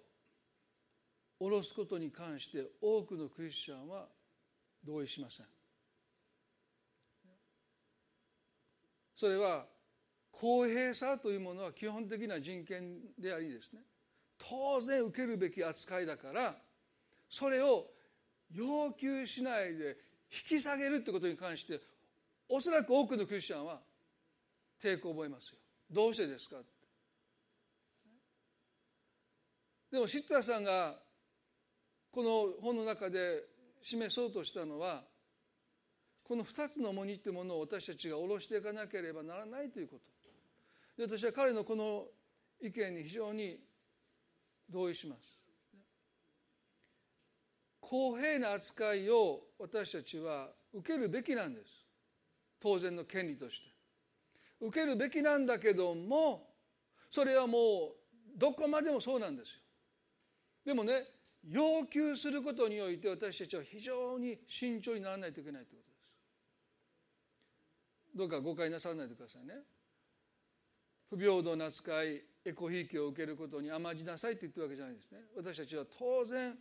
[1.39, 4.07] 下ろすことに関して多くのクリスチャンは
[4.83, 5.45] 同意しません。
[9.15, 9.65] それは
[10.31, 13.81] 公平さというものは基本的な人権でありですね。
[14.37, 16.55] 当然受けるべき扱いだから
[17.27, 17.83] それを
[18.53, 19.97] 要求しないで
[20.31, 21.81] 引き下げるということに関して
[22.47, 23.81] おそらく多くのクリスチャンは
[24.81, 25.59] 抵抗を覚えますよ。
[25.91, 26.57] どうしてですか？
[29.91, 30.95] でもシッツァーさんが
[32.11, 33.43] この本の中で
[33.81, 35.03] 示そうとしたのは
[36.23, 39.97] この2つの重荷というものを私たちが下ろしていかなければならないというこ
[40.97, 41.07] と。
[41.07, 42.05] で私は彼のこの
[42.61, 43.57] 意見に非常に
[44.69, 45.39] 同意します。
[47.79, 51.83] 公平な扱いを私たちは受けるべきなんです。
[52.59, 53.78] 当然の権利として。
[54.61, 56.41] 受けるべきなんだけども
[57.09, 59.61] それはもうどこまでもそうなんですよ。
[60.65, 61.03] でもね
[61.47, 65.95] 要求することにおいて私たちは非常に慎重にならないといけないということで
[68.13, 68.17] す。
[68.17, 69.53] どうか誤解なさらないでくださいね。
[71.09, 75.19] 不平等な扱いエコひいきを受けることに甘じなさいと言ってるわけじゃないですね。
[75.35, 76.57] 私たちは当然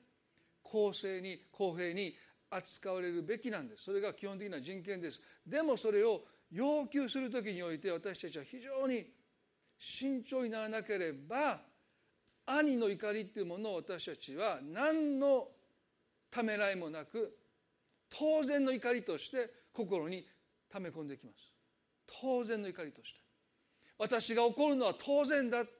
[0.62, 2.14] 公正に公平に
[2.50, 3.84] 扱われるべきなんです。
[3.84, 5.20] それが基本的な人権です。
[5.46, 9.04] でもそれを要求する時において私たちは非常に
[9.78, 11.58] 慎重にならなければ
[12.46, 15.48] 兄の怒りっていうものを私たちは何の
[16.30, 17.37] ためらいもなく
[18.11, 20.26] 当然の怒りとして心に
[20.72, 21.37] 溜め込んできます。
[22.22, 23.20] 当然の怒りとして。
[23.98, 25.70] 私が怒るのは当然だって。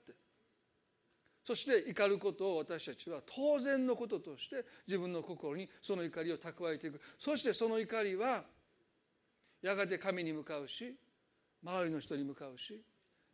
[1.45, 7.01] そして怒ることを私たちは当然のこととして自分の心にその怒りを蓄えていく。
[7.17, 8.43] そしてその怒りは
[9.63, 10.95] やがて神に向かうし
[11.63, 12.83] 周りの人に向かうし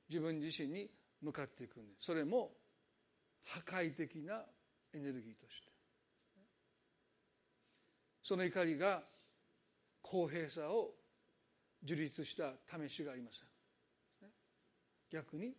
[0.09, 0.89] 自分自身に
[1.21, 2.07] 向かっていくんです。
[2.07, 2.51] それも
[3.45, 4.43] 破壊的な
[4.93, 5.69] エネルギーとして。
[8.23, 9.03] その怒りが
[10.01, 10.95] 公平さを
[11.83, 13.49] 樹立した試しがありません。
[15.11, 15.53] 逆に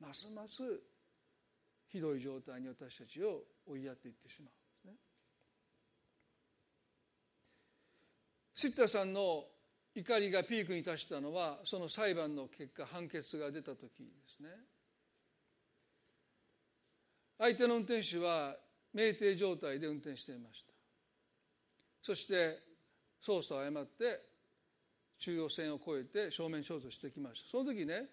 [0.00, 0.62] ますます
[1.88, 4.50] ひどい状態に私たちを追いやっていってしまう。
[4.50, 4.94] んですね
[8.54, 9.44] シッタさんの
[9.94, 13.84] 怒りがピークに達したのはその裁判の結果判決が出た時で
[14.36, 14.48] すね。
[17.38, 18.56] 相手の運転手は
[18.94, 20.72] 酩酊状態で運転していました。
[22.02, 22.58] そして
[23.20, 24.20] 操作を誤って
[25.18, 27.48] 中央線を越えて正面衝突してきました。
[27.50, 28.06] その時ね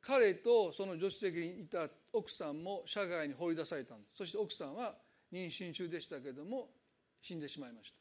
[0.00, 4.94] 彼とその助手席にいた奥さんも車外に放り出されたそして奥さんは
[5.32, 6.68] 妊娠中でしたけども
[7.20, 7.97] 死んでしまいました。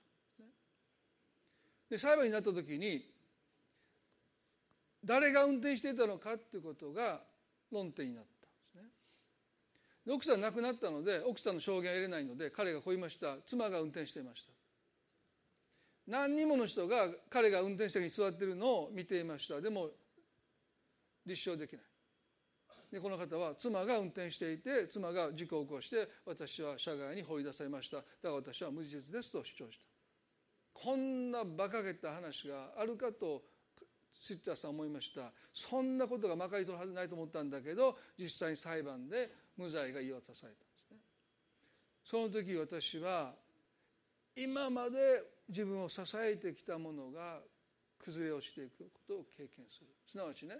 [1.89, 3.05] で裁判になった時に
[5.03, 7.21] 誰が運転していたのかっていうことが
[7.71, 8.91] 論点になったんですね。
[10.05, 13.37] で奥さん亡くなったので奥さんの証言を得れないので彼がこう言いました。
[13.45, 14.51] 妻が運転していました。
[16.07, 19.61] 何人もの人が彼が運転席に座ってるのを見ていました。
[19.61, 19.89] でも
[21.25, 21.81] 立証できない。
[22.91, 27.97] でこの方は妻が運転していて妻が事故を起こして私は車外に放り出されました。
[27.97, 29.96] だから私は無実ですと主張した。
[30.83, 33.41] こんな馬鹿げた話があるかと
[34.19, 35.31] シッターさん思いました。
[35.51, 40.97] そんなことがまかり通るはずないと思ったんだけど実際に裁判で無罪が言い渡されたんですね。
[42.03, 43.33] その時私は
[44.35, 44.97] 今まで
[45.49, 47.39] 自分を支えてきたものが
[47.97, 49.87] 崩れ落ちていくことを経験する。
[50.07, 50.57] すなわちね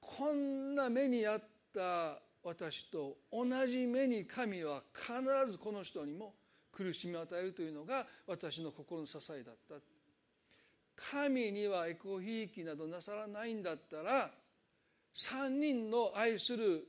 [0.00, 1.40] こんな目にあっ
[1.74, 5.12] た私と同じ目に神は必
[5.50, 6.34] ずこの人にも
[6.78, 9.74] 苦しみを与えるというのが私の心の支えだった。
[10.94, 14.30] 神にはエコひいきなどなさらないんだったら
[15.14, 16.86] 3人の愛する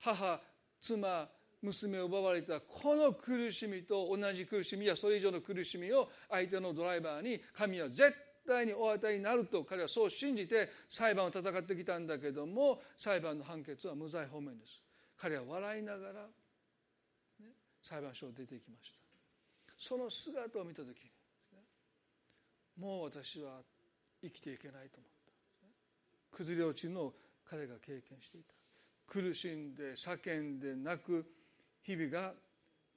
[0.00, 0.40] 母
[0.80, 1.28] 妻
[1.62, 8.12] 娘を奪われたこの苦しみと同じ苦しみやそれ以上の苦しみを相手のドライバーに神は絶
[8.46, 14.82] 対にお与えになると彼はそう信じて裁判を戦ってきたんだけども裁判の判決は無罪方面です。
[15.16, 19.01] 彼は笑いながら、ね、裁判所を出てきました。
[19.84, 20.94] その姿を見た時に、
[22.78, 23.62] もう私は
[24.22, 25.10] 生きていけないと思っ
[26.30, 26.36] た。
[26.36, 27.14] 崩れ落ちるのを
[27.44, 28.54] 彼が経験していた。
[29.08, 31.26] 苦しんで叫んで泣く
[31.82, 32.32] 日々が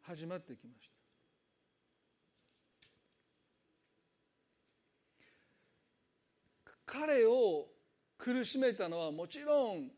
[0.04, 0.96] 始まってきました。
[6.86, 7.66] 彼を
[8.20, 9.90] 苦しめたのはもちろん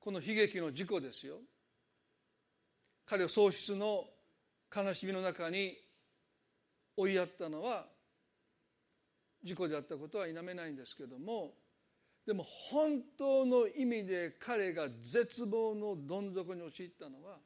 [0.00, 1.36] この悲劇の事故ですよ。
[3.06, 4.04] 彼を喪失の
[4.74, 5.83] 悲しみの中に
[6.96, 7.86] 追いやったのは
[9.42, 11.52] 事故であったことは否めないんですけども
[12.26, 17.36] でも本当の意味で彼が絶望のどん底に陥ったのは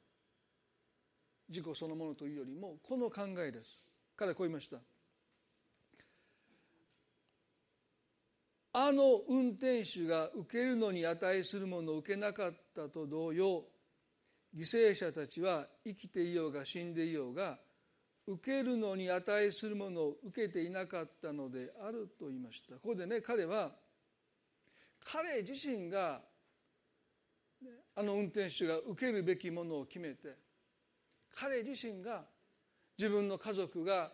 [1.51, 3.83] 事故そのものというよりもこの考えです。
[4.17, 4.79] 彼はこう言いました。
[8.75, 13.65] あの運転手が受けるのに値するものを受けなかったと同様
[14.55, 17.59] 犠牲者たちは生きていようが死んでいようが
[18.29, 22.75] 受けるのに値するものを受けていなかったのであると言いました。
[22.75, 23.71] ここでね彼は
[25.03, 26.21] 彼自身が
[27.97, 30.37] あの運転手が受けるべきものを決めて
[31.35, 32.21] 彼自身が
[32.99, 34.11] 自分の家族が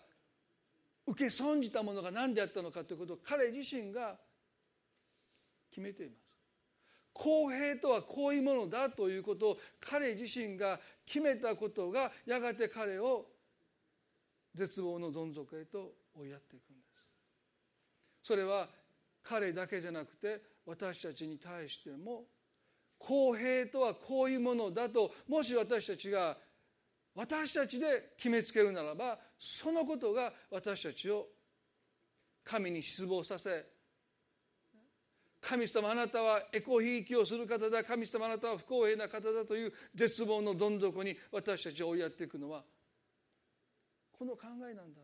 [1.06, 4.14] 受け損じたものが何であったのかということを彼自身が
[5.70, 6.18] 決めています。
[7.12, 13.33] 公平とはこういうものだということを彼自身が決めたことがやがて彼を
[14.54, 16.94] 絶望のどん底へと追いやっていくんです。
[18.22, 18.68] それは
[19.22, 22.24] 彼だけじゃなくて私たちに対しても
[22.98, 26.36] 公平とはこういうものだともし私たちが
[27.14, 31.26] 私たちで決めつけるならばそのことが私たちを
[32.44, 33.66] 神に失望させ
[35.40, 42.62] 神様あなたはエコひいきをする方だ神様あなたは不公平な方だという絶望のどん底に私たちを追いやっていくのは
[44.24, 45.02] この考えなんだ。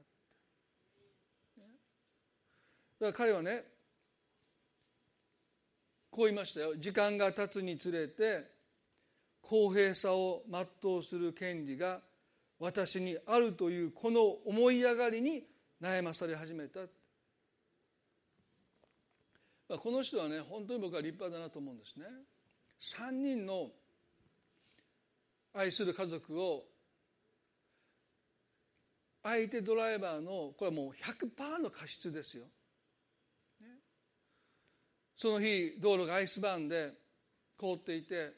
[1.59, 1.65] ね。
[2.99, 3.65] だから彼はね
[6.11, 6.75] こう言いましたよ。
[6.77, 8.51] 時間が経つにつれて
[9.43, 12.01] 公平さを全うする権利が
[12.59, 15.47] 私にあるというこの思い上がりに
[15.83, 16.81] 悩まされ始めた。
[19.69, 22.07] この人はね本当に僕は立派だなと思うんですね。
[22.81, 23.69] 3人の
[25.53, 26.70] 愛する家族を
[29.23, 32.45] 相手ドライバーのこれはもう100%の過失ですよ、
[33.61, 33.69] ね、
[35.17, 36.93] その日道路がアイスバーンで
[37.57, 38.33] 凍っていて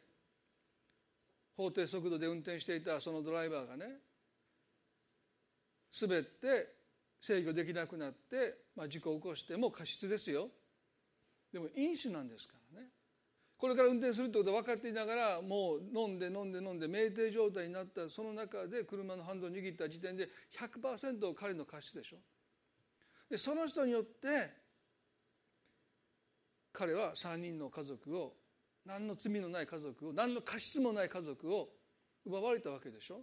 [1.57, 3.85] 法定速度で運転していたそのドライバーがね
[6.01, 6.83] 滑って
[7.20, 10.49] 制御できなくなって、まあ、事故を起こしても過失ですよ。
[11.53, 12.55] でも飲酒なんですか
[13.63, 22.17] これから運転するってことは分かっていながらもう飲んで飲んで飲んで酩酊状態になったその中で車のハンドルを握った時点で100%彼の過失でしょ。
[23.31, 24.27] でその人によって
[26.73, 28.33] 彼は3人の家族を
[28.85, 31.69] 何の罪のない家族を何の過失もない家族を
[32.27, 33.21] 奪われたわけでしょ。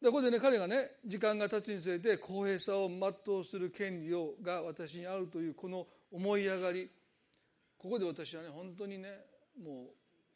[0.00, 6.88] でここでね彼がね時間が経つにつれて公平さを全うする権利をが私にあるというこの思い上がり。
[7.86, 9.08] ここで私はね本当にね
[9.62, 9.90] も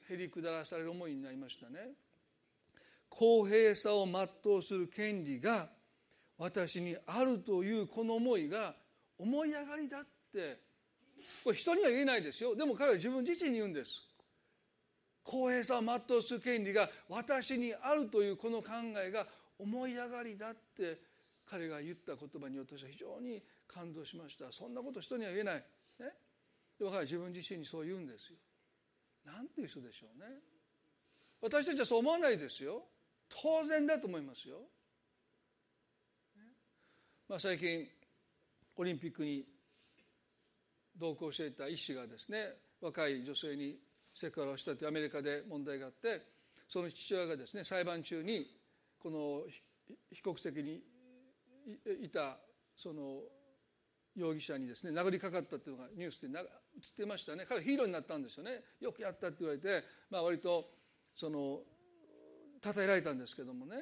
[0.08, 1.94] うへりくだらされる思いになりましたね。
[3.08, 5.66] 公平さを全うする権利が
[6.38, 8.76] 私にあるというこの思いが
[9.18, 10.58] 思い上がりだって
[11.42, 12.54] これ人には言えないですよ。
[12.54, 14.06] でも彼は自分自身に言うんです。
[15.24, 18.68] 公平さを全うする権利が私にあるというこの考
[19.04, 19.26] えが
[19.58, 20.98] 思い上がりだって
[21.46, 24.52] 彼が言った言葉に私は非常に感動しました。
[24.52, 25.64] そんなこと人には言えない、
[26.80, 28.38] でも彼は自分自身にそう言うんですよ。
[29.24, 30.26] なんていう人でしょうね。
[31.40, 32.82] 私たちはそう思わないですよ。
[33.30, 34.58] 当然だと思いますよ、
[37.28, 37.86] まあ、最近
[38.76, 39.44] オリンピックに
[40.98, 42.48] 同行していた医師がですね
[42.80, 43.76] 若い女性に
[44.12, 46.22] セクハラをしたというアメリカで問題があって
[46.68, 48.46] その父親がですね裁判中に
[48.98, 49.42] この
[50.12, 50.82] 被告席に
[52.02, 52.36] いた
[52.76, 53.20] その
[54.16, 56.44] 容疑者にですね殴りかかったっていうのがニュースで映っ
[56.96, 57.44] てましたね。
[57.48, 58.62] 彼ヒーローになったんですよね。
[58.80, 60.68] よくやったって言われて、まあ、割と
[61.14, 61.60] その
[62.62, 63.76] 称えられたんですけどもね。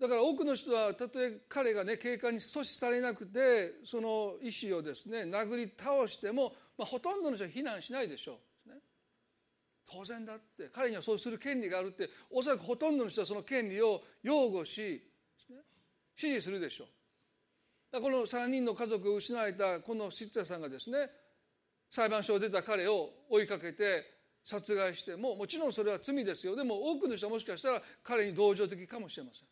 [0.00, 8.76] だから多くの人はたとえ彼がね警官に阻止されなくてその意思をですね殴り倒しても、まあ、ほとんどの人は非難しないでしょう、ね、
[9.88, 10.70] 当然だって。
[10.72, 12.10] 彼にはそうする権利があるって。
[12.30, 15.00] おそらくほとんどの人はその権利を擁護し、
[15.50, 15.56] ね、
[16.16, 16.88] 支持するでしょう。
[18.00, 21.10] この3人の家族を失われたこのシッツァさんがですね
[21.90, 24.04] 裁判所を出た彼を追いかけて
[24.42, 26.56] 殺害してももちろんそれは罪ですよ。
[26.56, 29.48] でも多くの人はもしかしたら彼に同情的かもしれません。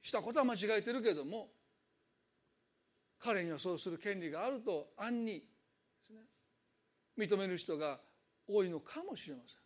[0.00, 1.48] したことは間違えてるけども
[3.18, 5.42] 彼にはそうする権利があると暗に、
[7.18, 7.98] 認める人が
[8.46, 9.58] 多いのかもしれません。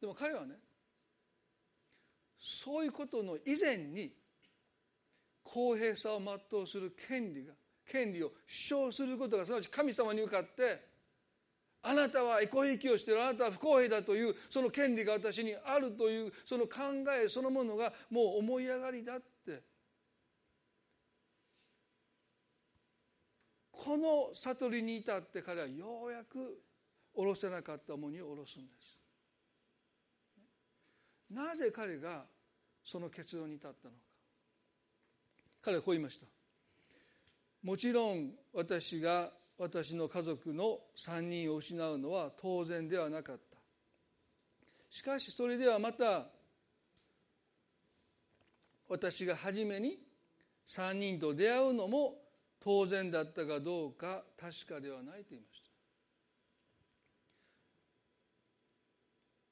[0.00, 0.56] でも彼はね
[2.36, 4.12] そういうことの以前に
[5.52, 7.52] 公平さを全うする権利が
[7.84, 10.88] 権利を主張することがすなわち神様に向かって
[11.82, 16.78] あなたはエコひきをしているあなたは不公平だというその権利が私にあるというその考
[17.20, 19.62] えそのものがもう思い上がりだって。
[23.72, 26.62] この悟りに至って彼はようやく
[27.14, 28.98] 下ろせなかった重荷を下ろすんです。
[31.30, 32.26] なぜ彼が
[32.84, 34.09] その結論に至ったのか。
[35.62, 36.26] 彼はこう言いました。
[37.62, 43.58] もちろん私が私の家族の3人を失うのは当然ではなかった。
[44.88, 46.26] しかしそれではまた
[48.88, 49.98] 私が初めに
[50.66, 52.14] 3人と出会うのも
[52.58, 55.70] 当然だったかどうか確かではないと言いました。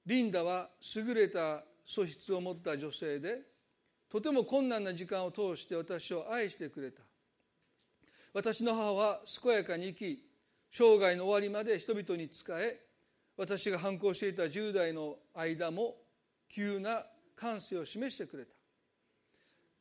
[0.06, 3.42] リンダは優れた素質を持った女性で
[4.10, 7.02] とても困難な時間を通して私を愛してくれた。
[8.34, 10.24] 私の母は健やかに生き
[10.70, 12.78] 生涯の終わりまで人々に仕え
[13.36, 15.94] 私が反抗していた10代の間も
[16.48, 17.02] 急な
[17.36, 18.50] 感性を示してくれた。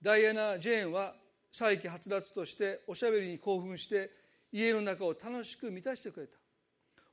[0.01, 1.13] ダイアナ・ジェーンは
[1.51, 4.09] 再起はつらつとしておしゃべりに興奮して
[4.51, 6.37] 家の中を楽しく満たしてくれた。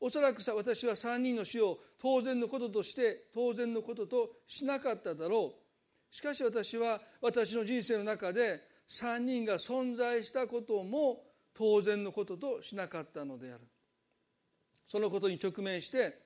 [0.01, 5.64] おそらくさ私は3人の死を当然のこととして当然のこととしなかっただろう。
[6.15, 11.19] しかし私は私の人生の中で3人が存在したことも
[11.53, 13.65] 当然のこととしなかったのである。
[14.87, 16.17] そのことに直面して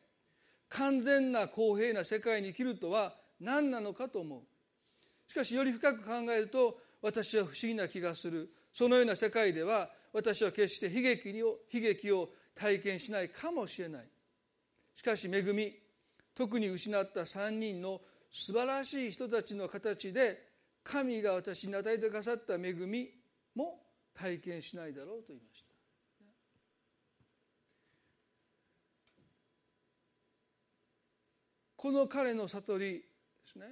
[0.69, 4.43] 完全な公平な世界に生きるとは何なのかと思う。
[5.27, 8.51] しかしより深く考えると私は不思議な気がする。
[8.75, 14.05] そのような世界では私は決して悲劇を悲劇を体験しないかもしれない。
[14.95, 15.73] しかし恵み
[16.35, 20.39] 特に失った3人の素晴らしい人たちの形で
[20.83, 23.09] 神が私に与えてくださった恵み
[23.55, 23.81] も
[24.15, 25.69] 体験しないだろうと言いました。
[31.77, 33.03] この彼の悟りで
[33.45, 33.67] すね。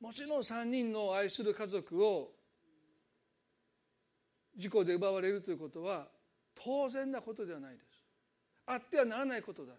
[0.00, 2.30] もちろん3人の愛する家族を
[4.56, 6.06] 事故で奪われるということは
[6.54, 7.84] 当然なことではないです。
[8.66, 9.74] あってはならないことだ。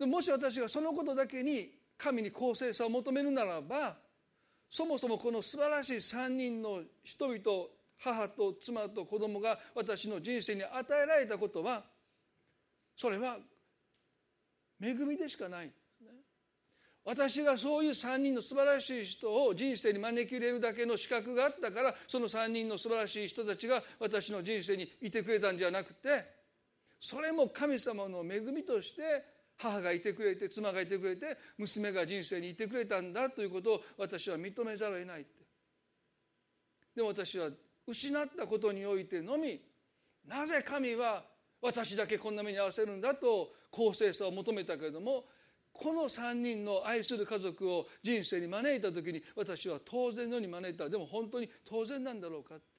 [0.00, 3.96] もし私がそのことだけに神に公正さを求めるならば
[4.68, 7.68] そもそもこの素晴らしい3人の人々
[7.98, 11.82] 母と妻と子供が私の人生に与えられたことは
[12.96, 13.36] それは
[14.82, 15.70] 恵みでしかない。
[17.04, 26.08] 私がそういう3人の素晴らしい人を人生に招き入れるだけの資格があったからその3人の素晴らしい人たちが私の人生にいてくれたんじゃなくて
[26.98, 29.02] それも神様の恵みとして
[29.58, 35.30] 母がいてくれて妻がいてくれて娘が人生にいてくれたんだということを私は認めざるを得ないって。
[36.96, 37.48] でも私は
[37.86, 39.60] 失ったことにおいてのみ
[40.26, 41.24] なぜ神は
[41.60, 45.24] 私だけこんな目に遭わせるんだと公正さを求めたけれども
[45.72, 50.88] この3人の愛する家族を人生に招いた時に私は当然のように招いた。
[50.88, 52.73] でも本当に当然なんだろうかって。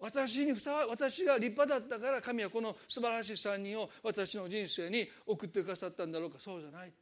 [0.00, 6.38] 私にふさわ私が立派だったから神はこの素晴らしい3人を私の人生に送ってくださったんだろうか。
[6.38, 6.96] そうじゃないって。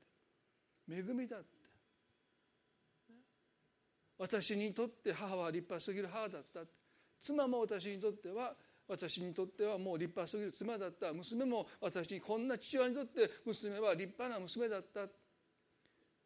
[0.91, 1.47] 恵みだって。
[4.19, 6.61] 私にとって母は立派すぎる母だった
[7.21, 8.55] 妻も私にとっては
[8.89, 11.13] 私にとってはもう立派すぎる妻だった。
[11.13, 15.07] 娘も私にこんな父親にとって娘は立派な娘だった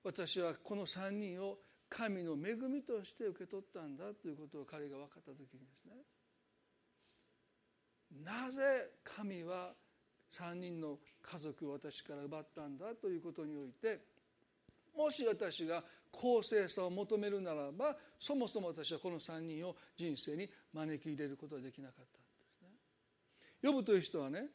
[0.05, 1.59] 私はこの3人を
[1.89, 5.93] 神の恵みとして受け取ったんだということを彼が分かった時にですね。
[8.25, 9.73] なぜ神は
[10.31, 14.01] 3人の家族を私から奪ったんだということにおいて
[14.97, 22.23] もし私が公正さを求めるならばそもそも私はこの3人を人生に招き入れることはできなかった
[23.63, 24.47] ヨブという人はね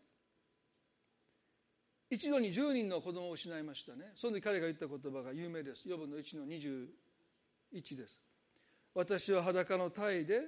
[2.10, 4.14] 一度に10人の子供を失いましたね。
[4.16, 5.90] その時彼が言った言葉が有名です。
[5.90, 6.88] ヨブの1の21
[7.98, 8.22] です。
[8.94, 10.42] 私は裸の体で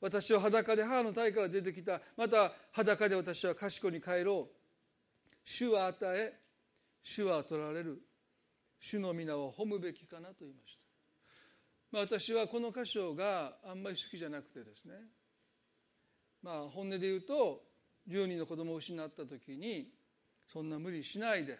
[0.00, 2.00] 私は裸で母の体から出てきた。
[2.16, 4.56] また裸で私は賢に帰ろう。
[5.44, 6.32] 主は与え
[7.02, 8.02] 主は取られる。
[8.80, 10.76] 主の皆を褒むべきかなと言いまし
[11.90, 14.94] た、まあ、私はこの箇所があんまり好きじゃなくてですね。
[16.42, 17.62] まあ本音で言うと
[18.08, 19.88] 10人の子供を失った時に
[20.46, 21.58] そんな無理しないで、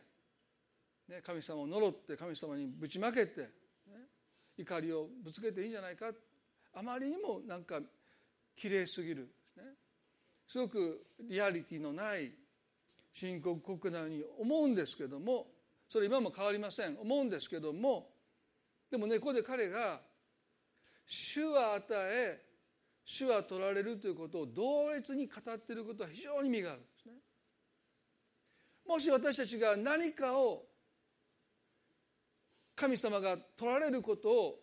[1.09, 3.49] ね、神様を呪って神様にぶちまけて、ね、
[4.57, 6.07] 怒りをぶつけていいんじゃないか。
[6.75, 7.81] あまりにもなんか
[8.61, 9.63] 綺麗すぎる、ね、
[10.47, 12.33] すごくリアリティのない
[13.13, 15.47] 深刻国なように思うんですけども
[15.89, 18.09] それ今も変わりません思うんですけども
[18.91, 20.01] でもねここで彼が
[21.07, 22.45] 「主は与え
[23.05, 27.13] 主は取られるということを同一に語っていることは非常に意味があるんですね。
[28.87, 30.67] もし私たちが何かを
[32.77, 34.61] 神様が取られることを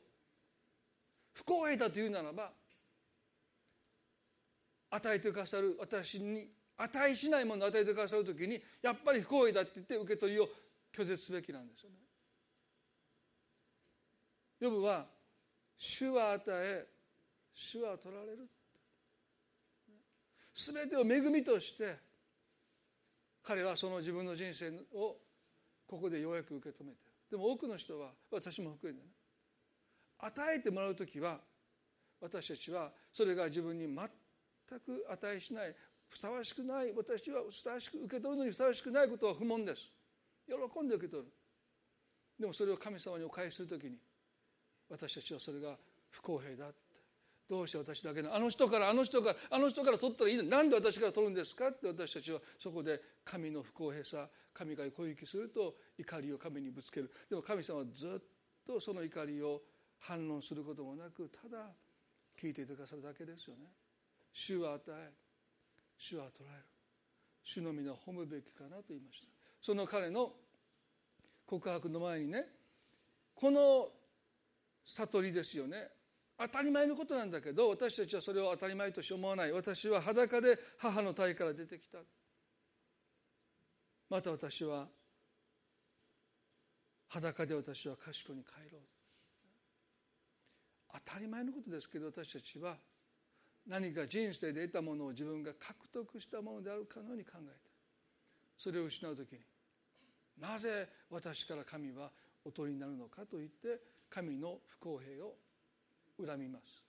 [1.34, 2.52] 不公平だというならば
[4.96, 10.48] 与えてくださる私に値しないものを与えてくださる時にやっぱり不公平だって言って受け取りを
[10.96, 11.96] 拒絶すべきなんですよね。
[14.60, 15.06] ヨブは
[15.78, 16.88] 主は与え
[17.54, 18.50] 主は取られる
[20.54, 21.98] 全てを恵みとして
[23.43, 25.18] 彼はその自分の人生を
[25.86, 26.98] ここでようやく受け止めて
[27.30, 29.12] でも多くの人は私も含めてね
[30.20, 31.39] 与えてもらう時は
[32.22, 33.88] 私たちはそれが自分に
[34.70, 35.76] 全く値しない
[36.09, 39.91] ふさわしくない私はふさわしく受け取るのにふさわしくないことは不問です。
[40.47, 41.30] 喜んで受け取る。
[42.39, 43.97] でもそれを神様にお返しする時に
[44.89, 45.76] 私たちはそれが
[46.09, 46.86] 不公平だって。
[47.47, 57.11] どうして私だけのあの人からあの人からあの人から取ったらいいのなんで私から取るんですかって私たちはそこで神の不公平さ神が攻撃すると怒りを神にぶつける。
[57.30, 59.61] でも神様はずっとその怒りを
[59.99, 61.68] 反論することもなくただ
[62.39, 63.66] 聞いていてくださるだけですよね。
[64.38, 65.14] 主は与え
[65.98, 66.66] 主は捉える。
[67.42, 69.28] 主の皆を褒むべきかなと言いました。
[69.62, 70.34] その彼の
[71.46, 72.44] 告白の前にね
[73.34, 73.88] この
[74.84, 75.88] 悟りですよね。
[76.38, 79.54] 当たり前のことなんだけど私たちはそれを当たり前として思わない。
[79.54, 82.00] 私は裸で母の体から出てきた。
[84.10, 84.86] また私は
[87.08, 88.82] 裸で私は賢に帰ろう。
[91.06, 92.76] 当たり前のことですけど私たちは
[93.68, 97.51] 何か人生で得たものを自分が獲得したものであるかのように考えて
[98.57, 99.39] それを失う時に
[100.39, 102.11] なぜ私から神は
[102.43, 105.36] おとりになるのかと言って神の不公平を
[106.26, 106.82] 恨みます。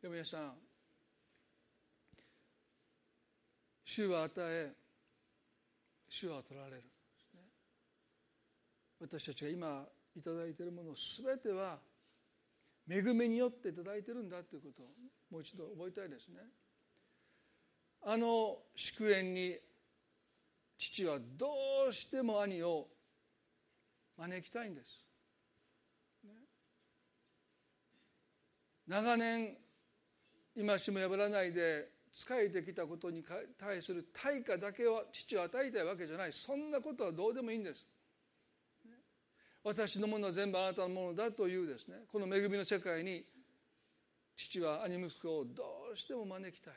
[0.00, 0.52] でも皆さん
[3.84, 4.72] 主は与え
[6.08, 6.82] 主は取られる。
[9.00, 9.84] 私たちが今
[10.14, 11.78] いいているもの全ては
[12.88, 14.86] 恵みによっていただいてるんだということを
[15.30, 16.40] もう一度覚えたいですね。
[18.04, 19.56] あの祝宴に
[20.76, 21.46] 父はど
[21.88, 22.88] うしても兄を
[24.18, 25.04] 招きたいんです、
[28.88, 29.56] 長年
[30.56, 33.24] 今しも破らないで仕えてきたことに
[33.56, 36.32] 対する対価だけを父は与えたいわけじゃない。
[36.32, 37.86] そんなことはどうでもいいんです。
[39.64, 43.24] 私のものは全部あなたのものだというですねこの恵みの世界に
[44.36, 46.74] 父は兄息子をどうしても招きたい。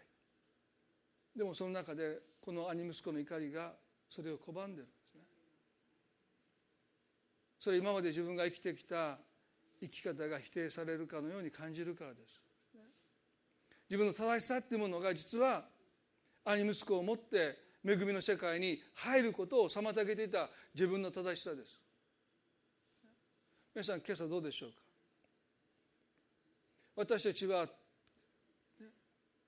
[1.35, 3.73] でもその中でこの兄息子の怒りが
[4.07, 5.21] それを拒んでるんですね。
[7.59, 9.17] それ今まで自分が生きてきた
[9.81, 12.41] 生き方が否定されるかのように感じるからです。
[13.89, 15.63] 自分の正しさっていうものが実は
[16.43, 21.84] 兄息子を持って恵みの世界に入ることを妨げていた自分の正しさです。
[23.75, 24.77] 皆さん今朝どうでしょうか？
[26.95, 27.67] 私たちは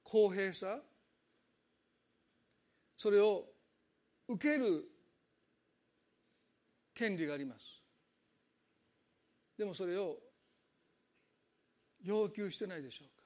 [0.04, 0.80] 公平さ
[2.98, 3.46] それを
[4.28, 4.84] 受ける
[6.94, 7.82] 権利があります。
[9.58, 10.18] でもそれを
[12.04, 13.24] 要求してないでしょうか？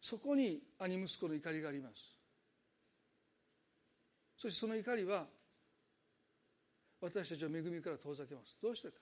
[0.00, 2.04] そこに兄息子の怒りがあります。
[4.36, 5.26] そしてその怒りは
[7.04, 8.56] 私たちを恵みから遠ざけます。
[8.62, 8.94] どうしてか。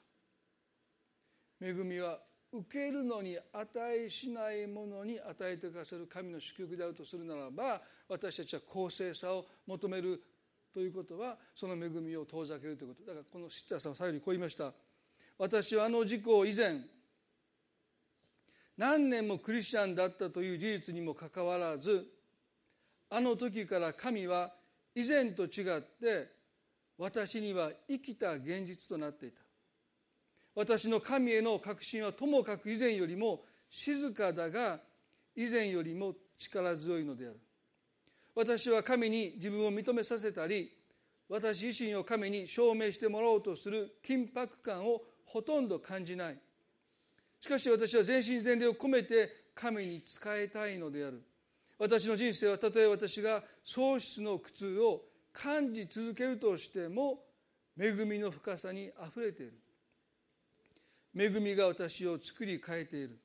[1.61, 2.19] 恵みは
[2.53, 10.21] 受けるのに値しないものに与えてくださる神の祝福であるとするならば私たちは公正さを求める
[10.75, 13.07] ということはその恵みを遠ざけるということ。
[13.07, 14.73] だからこのシッターさんは最後にこう言いました。
[15.39, 16.81] 私はあの事故を以前
[18.77, 22.05] 何年もクリスチャンだったという事実にもかかわらず
[23.11, 24.51] あの時から神は
[24.95, 26.42] 以前と違って
[27.03, 29.43] 私には生きた現実となっていた。
[30.55, 34.79] 私の神への確信はともかく以前よりも静かだが
[35.35, 37.41] 以前よりも力強いのである。
[38.37, 40.71] 私は神に自分を認めさせたり
[41.29, 46.39] 私自身を神に証明してもらおうとする緊迫感をほとんど感じない。
[47.41, 51.21] しかし私は全身全霊を込めて神に仕えたいのである。
[51.81, 55.03] 私の人生はたとえ私が喪失の苦痛を
[55.33, 57.25] 感じ続けるとしても
[57.79, 59.55] 恵みの深さにあふれている。
[61.15, 63.19] 恵みが私を作り変えている。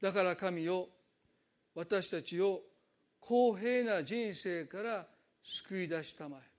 [0.00, 0.88] だから神よ
[1.74, 2.62] 私たちを
[3.20, 5.06] 公平な人生から
[5.42, 6.50] 救い出したまえ。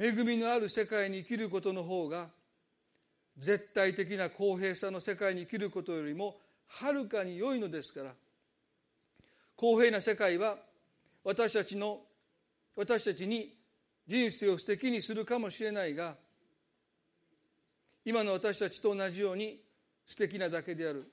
[0.00, 2.28] 恵みのある世界に生きることの方が
[3.36, 6.36] 絶対的な公平さの世界に生きることよりも
[6.68, 8.14] はるかに良いのですから
[9.58, 10.54] 公平な世界は
[11.24, 11.98] 私たちの
[12.76, 13.52] 私たちに
[14.06, 16.14] 人生を素敵にするかもしれないが
[18.04, 19.58] 今の私たちと同じように
[20.06, 21.04] 素敵なだけである。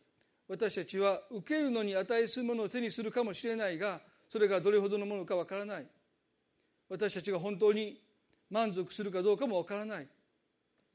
[0.48, 5.88] 私たちは受けるのに値するものを手にするかもしれないがそれがどれほどのものかわからない。
[6.88, 8.00] 私たちが本当に
[8.52, 10.08] 満足するかどうかもわからない。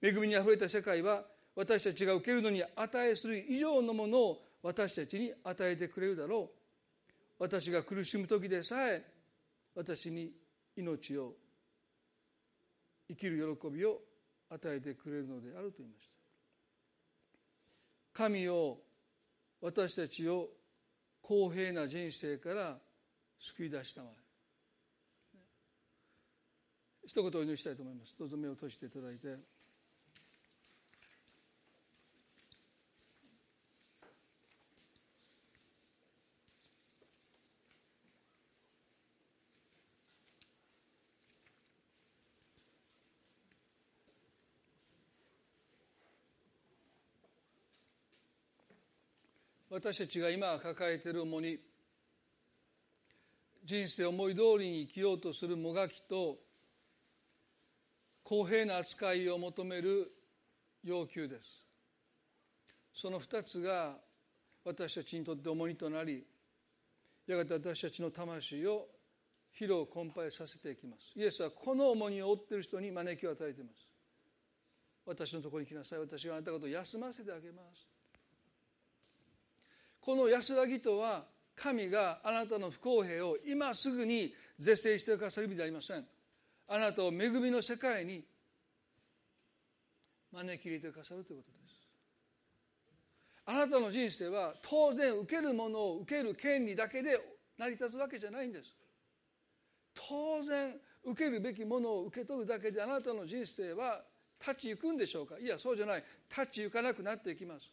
[0.01, 1.25] 恵みにあふれた世界は
[1.57, 6.60] 私たちが受けるのに値する以上のものを私たちに与えてくれるだろう。
[7.41, 9.03] 私が苦しむ時でさえ
[9.75, 10.31] 私に
[10.77, 11.33] 命を
[13.09, 13.99] 生きる喜びを
[14.51, 16.13] 与えてくれるのであると言いました。
[18.13, 18.79] 神を
[19.63, 20.49] 私たちを
[21.23, 22.77] 公平な人生から
[23.39, 24.11] 救い出したま
[25.35, 25.39] え。
[27.07, 28.15] 一言お祈りしたいと思います。
[28.19, 29.60] どうぞ目を閉じていただいて。
[49.81, 51.59] 私たちが今抱えている重荷
[53.65, 56.37] 人生思い通りに生きようとするもがきと
[58.23, 60.13] 公平な扱いを求める
[60.85, 61.65] 要求です。
[62.93, 63.97] その2つが
[64.67, 66.27] 私たちにとって重荷となり
[67.27, 68.87] やがて私たちの魂を
[69.59, 71.19] 疲労困憊させていきます。
[71.19, 73.89] イエスはこの重荷を負っている人に招きを与えています。
[75.07, 76.01] 私のところに来なさい。
[76.01, 77.90] 私があなた方を休ませてあげます。
[80.01, 81.25] この安らぎとは
[81.55, 86.05] 神があなたの不公平を今すぐに是正してくださる意味ではありません。
[86.69, 88.23] あなたを恵みの世界に
[90.33, 91.61] 招き入れてくださるということです。
[93.47, 97.19] あなたの人生は当然受けるものを受ける権利だけで
[97.59, 98.75] 成り立つわけじゃないんです。
[99.95, 100.75] 当然
[101.05, 104.01] 受けるべきものを受け取るだけであなたの人生は
[104.41, 105.39] 立ち行くんでしょうか。
[105.39, 106.05] いやそうじゃない。
[106.31, 107.71] 立ち行かなくなっていきます。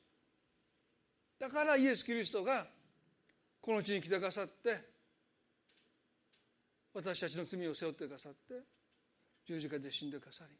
[1.40, 2.66] だからイエス・キリストが
[3.62, 4.78] この地に来てくださって
[6.94, 8.56] 私たちの罪を背負ってくださって
[9.46, 10.56] 十字架で死んでくださり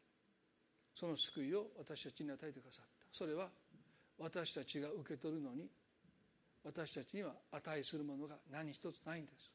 [0.94, 3.06] その救いを私たちに与えてくださった。
[3.10, 3.48] それは
[4.18, 5.68] 私たちが受け取るのに
[6.64, 9.50] 私たちには値するものが何一つないんです。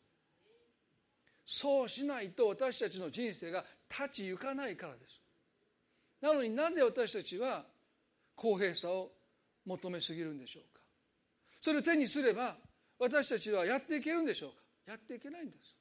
[1.45, 5.19] そうしないと私たちの人生が立ち行かないからです。
[6.21, 7.63] なのになぜ私たちは
[8.35, 9.11] 公平さを
[9.65, 10.63] 求めすぎるんでしょう？
[11.63, 12.57] それを手にすれば
[12.99, 14.55] 私たちはやっていけるんでしょうか？
[14.91, 15.73] やっていけないんです。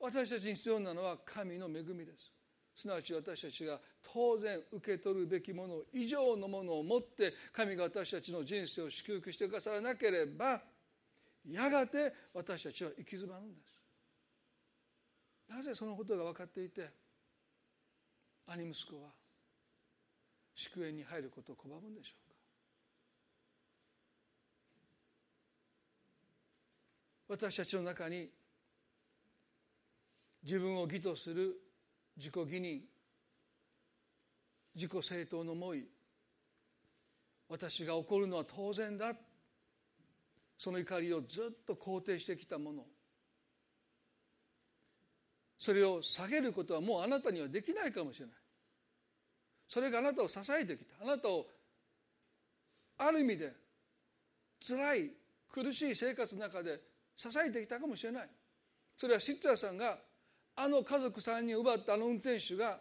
[0.00, 2.32] 私たちに必要なのは神の恵みです。
[2.74, 10.58] すなわち私たちが当然受け取るべきもの以上のものを持って神が私たちの人生を祝福してくださらなければ
[11.50, 13.78] やがて私たちは行き詰まるんです。
[15.50, 16.88] なぜそのことが分かっていて
[18.46, 19.10] 兄息子は
[20.54, 22.24] 祝宴に入ることを拒むんでしょうか
[27.28, 28.28] 私たちの中に
[30.42, 31.54] 自分を義とする
[32.16, 32.80] 自己義認
[34.74, 35.86] 自己正当の思い
[37.48, 39.14] 私が怒るのは当然だ
[40.58, 42.84] その怒りをずっと肯定してきたもの。
[45.58, 48.34] それを下げることはもうあなたにはできないかもしれない。
[49.68, 51.04] それがあなたを支えてきた。
[51.04, 51.46] あなたを
[52.98, 53.52] ある意味で
[54.66, 55.10] 辛い
[55.50, 56.80] 苦しい生活の中で
[57.16, 58.28] 支えてきたかもしれない。
[58.96, 59.98] それはシッツァーさんが
[60.56, 62.78] あの家族3人を奪ったあの運転手が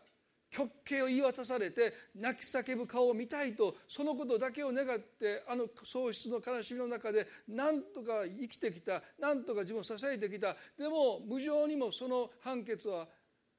[0.53, 10.55] 極刑を言い渡されて泣き叫ぶ顔を見たいとそのことだけを願ってあの喪失の悲しみの中で何とか生きてきた何とか自分を支えてきた。
[10.77, 13.07] でも無情にもその判決は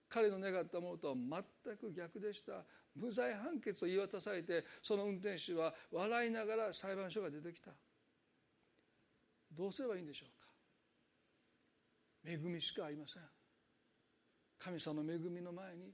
[0.08, 2.52] 彼の願ったものとは全く逆でした。
[2.94, 7.72] 無罪判決を言い渡されてその運転手は笑いながら裁判所が出てきた。
[9.50, 10.43] どうすればいいんでしょうか。
[12.26, 13.22] 恵みしかありません。
[14.58, 15.92] 神様の恵みの前に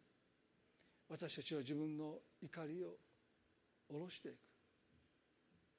[1.09, 2.97] 私たちは自分の怒りを
[3.89, 4.37] 下ろしていく。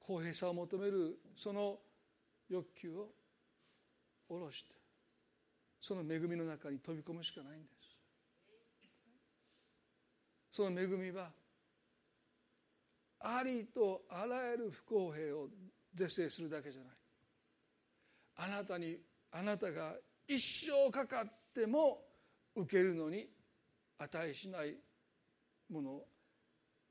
[0.00, 1.78] 公平さを求めるその
[2.50, 3.08] 欲求を
[4.28, 4.74] 下ろして
[5.80, 7.96] その恵みの中に飛び込むしかないんです。
[10.52, 11.30] その恵みは
[13.20, 15.48] ありとあらゆる不公平を
[15.94, 16.90] 是正するだけじゃない。
[18.36, 18.98] あなたに
[19.30, 19.94] あなたが
[20.28, 21.98] 一生かかっても
[22.54, 23.28] 受けるのに
[23.98, 24.74] 値しない
[25.70, 26.06] ものを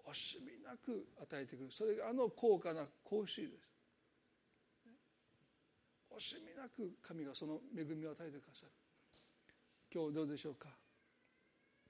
[0.09, 1.71] 惜しみなく与えてくる。
[1.71, 3.53] それがあの高価な格子です。
[6.15, 8.71] 惜しみなく神がその恵みを与えてくださる。
[9.93, 10.69] 今日どうでしょうか？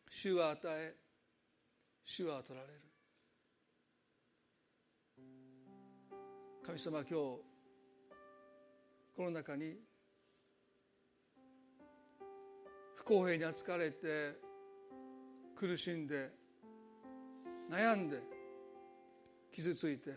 [0.10, 0.96] 主は与え
[2.04, 2.82] 主は取られる。
[6.64, 7.14] 神様今日
[9.16, 9.76] この中に
[13.02, 14.38] 不公平に扱われて
[15.56, 16.30] 苦しんで
[17.72, 18.20] 悩んで
[19.52, 20.12] 傷ついて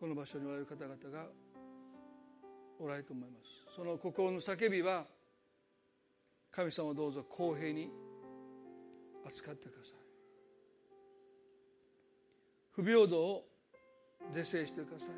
[0.00, 1.26] この場所におられる方々が
[2.80, 3.64] おられると思います。
[3.70, 5.04] その心の叫びは
[6.50, 7.88] 神様をどうぞ公平に
[9.24, 9.98] 扱ってください。
[12.72, 13.44] 不平等を
[14.32, 15.14] 是正してください。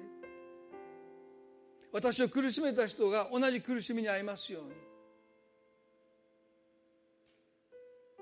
[1.93, 4.86] 私を苦しめた人が同じ苦しみに遭いますように。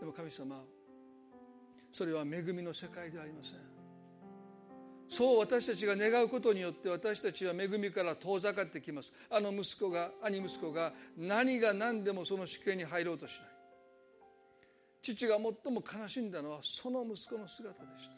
[0.04, 0.56] でも神様
[1.90, 3.58] それは恵みの世界ではありません。
[5.08, 9.14] そう私たちが願うことによって私たちは恵みから遠ざかってきます。
[9.30, 13.48] あの息子が兄息子が何が何でもその主権に入ろうとしない。
[15.00, 18.12] 父が最も悲しんだのはその息子の姿でした。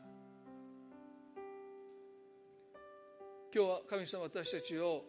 [3.54, 5.04] 今日は神様私たちを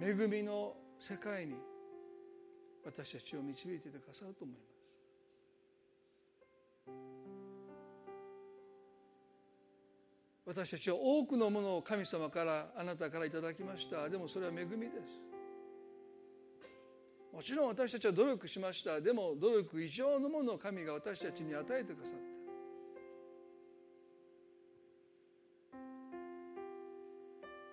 [0.00, 1.54] 恵みの世界に
[2.84, 4.73] 私たちを導いてくださると思います。
[10.46, 14.08] 私たちは多くのものを神様からあなたからいただきました。
[14.08, 15.22] でもそれは恵みです。
[17.32, 19.00] もちろん私たちは努力しました。
[19.00, 22.34] でも努力以上のものを神が私たちに与えてくださって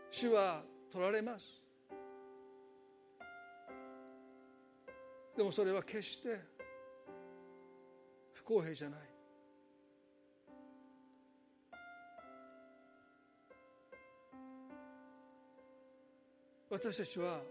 [0.10, 1.66] 主は取られます。
[5.38, 6.38] でもそれは決して
[8.34, 9.11] 不公平じゃない。
[16.72, 17.42] 私たちは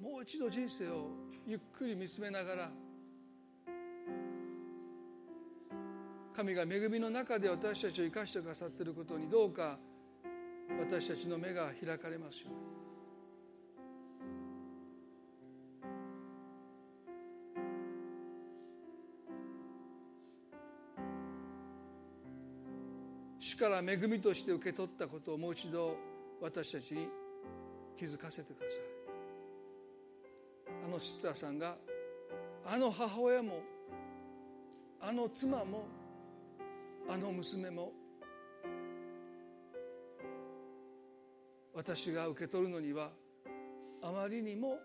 [0.00, 1.10] もう一度人生を
[1.46, 2.70] ゆっくり見つめながら
[6.34, 9.78] 神が恵みの中で私たちを生かしてくださっていることにどうか
[10.80, 12.72] 私たちの目が開かれますように。
[23.38, 26.11] 主から恵みとして受け取ったことをもう一度
[26.42, 27.06] 私たちに
[27.96, 29.02] 気づかせてください。
[30.84, 31.76] あのシッツァーさんが
[32.66, 33.60] あの母親も
[35.00, 35.86] あの妻も
[37.08, 37.92] あの娘も
[41.74, 43.10] 私が受け取るのには
[44.02, 44.78] あまりにも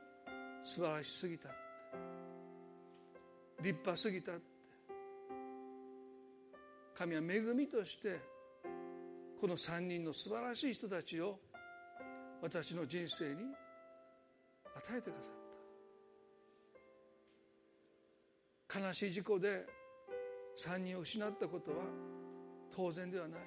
[0.64, 1.50] 素晴らしすぎた
[3.62, 4.34] 立派すぎた
[6.96, 8.20] 神は恵みとして
[9.40, 11.40] この3人の素晴らしい人たちを
[12.42, 13.42] 私の人生に
[14.76, 15.34] 与えてくださっ
[18.70, 18.80] た。
[18.80, 19.66] 悲しい事故で
[20.58, 21.78] 3人を失ったことは
[22.76, 23.40] 当然ではない。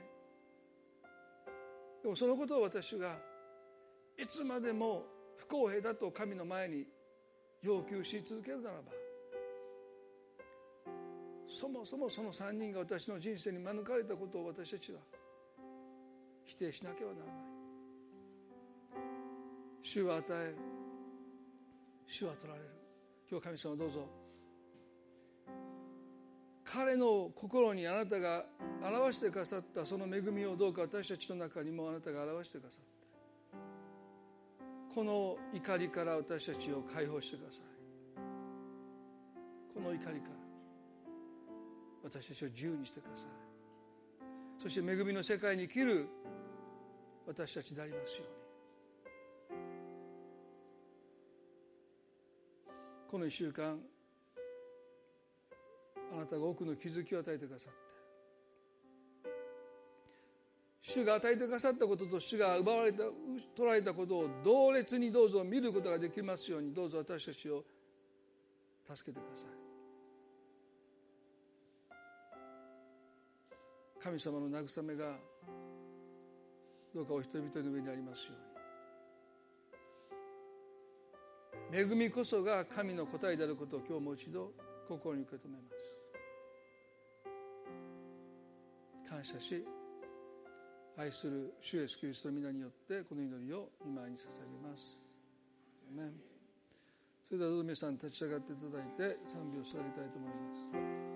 [2.03, 3.17] でもそのことを私が
[4.19, 5.05] いつまでも
[5.37, 6.87] 不公平だと神の前に
[7.63, 8.93] 要求し続けるならば
[11.47, 15.01] そもそもその3人が私の人生に免れたことを私たちは
[16.45, 17.50] 否定しなければならない。
[19.83, 20.55] 主は与え
[22.07, 22.67] 主は取られる。
[23.31, 24.09] 今日神様どうぞ。
[26.65, 28.45] 彼の心にあなたが
[28.83, 33.01] 表してくださったその恵みをどうか私たちの中にもあなたが表してくださって
[34.95, 37.67] この怒りから私たちを解放してください。
[39.73, 40.15] この怒りから
[42.03, 43.31] 私たちを自由にしてください。
[44.59, 46.09] そして恵みの世界に生きる
[47.27, 48.40] 私たちでありますように。
[53.11, 53.77] この1週間
[56.15, 57.79] あなたが多くの気づきを与えてくださって
[60.81, 62.99] 主が与えてくださったことと主が奪われた
[63.57, 67.65] 取られたことを同列にどうぞ見ることができますようにどうぞ私たちを
[68.85, 69.51] 助けてください。
[74.03, 75.17] 神様の慰めが
[76.95, 78.50] どうかお人一人の上にありますように。
[81.73, 84.53] 恵みこそが神の答えであることを今日もう一度
[84.89, 85.97] 心に受け止めます。
[89.09, 89.67] 感謝し
[90.97, 95.05] 愛する主イエスキリストの皆によってこの祈りを今に捧げます。
[97.25, 101.10] それではどうぞ皆さん立ち上がっていただいて賛美を捧げたいと思います。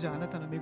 [0.00, 0.58] 望みはたの恵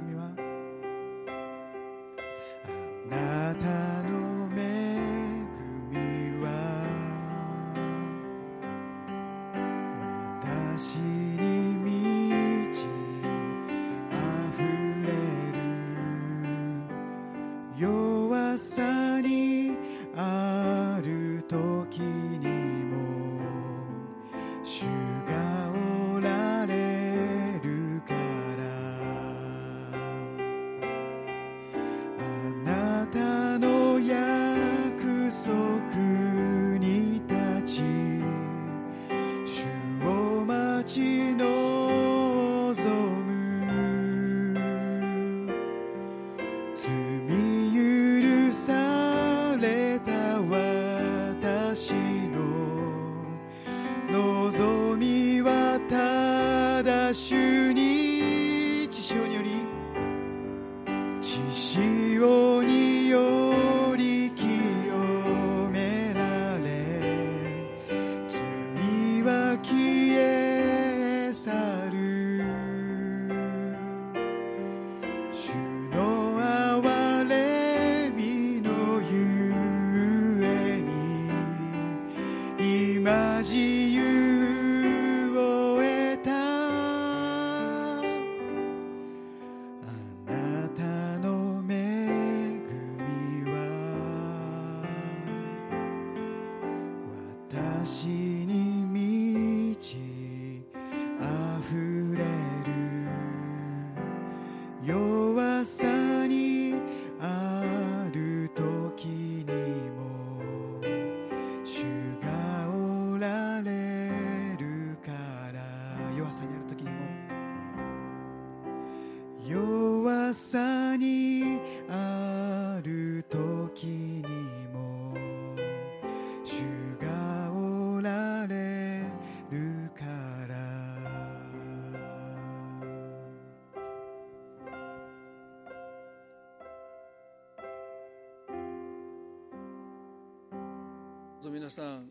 [141.68, 142.08] 皆さん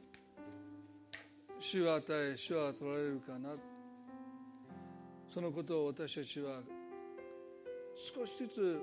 [1.57, 3.55] 主は与え主は取られるかな。
[5.27, 6.61] そのことを私たちは
[7.95, 8.81] 少しずつ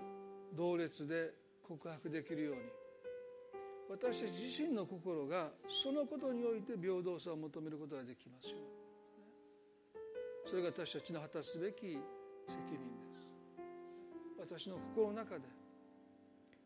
[0.53, 1.31] 同列で
[1.63, 2.61] 告白できるように。
[3.89, 8.57] 私たち自身の心がそのことにおいて平等さを求めることができますよ
[10.47, 13.21] それが私たちの果たすべき責任で
[14.51, 14.59] す。
[14.59, 15.43] 私の心の中で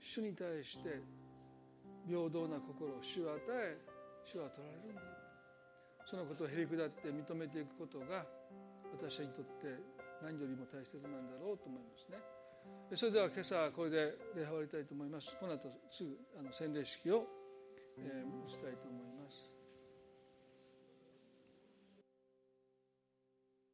[0.00, 0.98] 主に対して
[2.08, 5.02] 平等な心を主は与え主は取られるんだ。
[6.04, 8.24] そのことをへり下って認めていくことが
[8.92, 9.76] 私にとって
[10.22, 12.18] 何よりも大切なんだろうと思いますね。
[12.96, 15.36] それでは今朝これで礼拝終わりたいと思います。
[15.38, 17.26] この後すぐあの洗礼式を、
[17.98, 19.07] えー、したいと思います。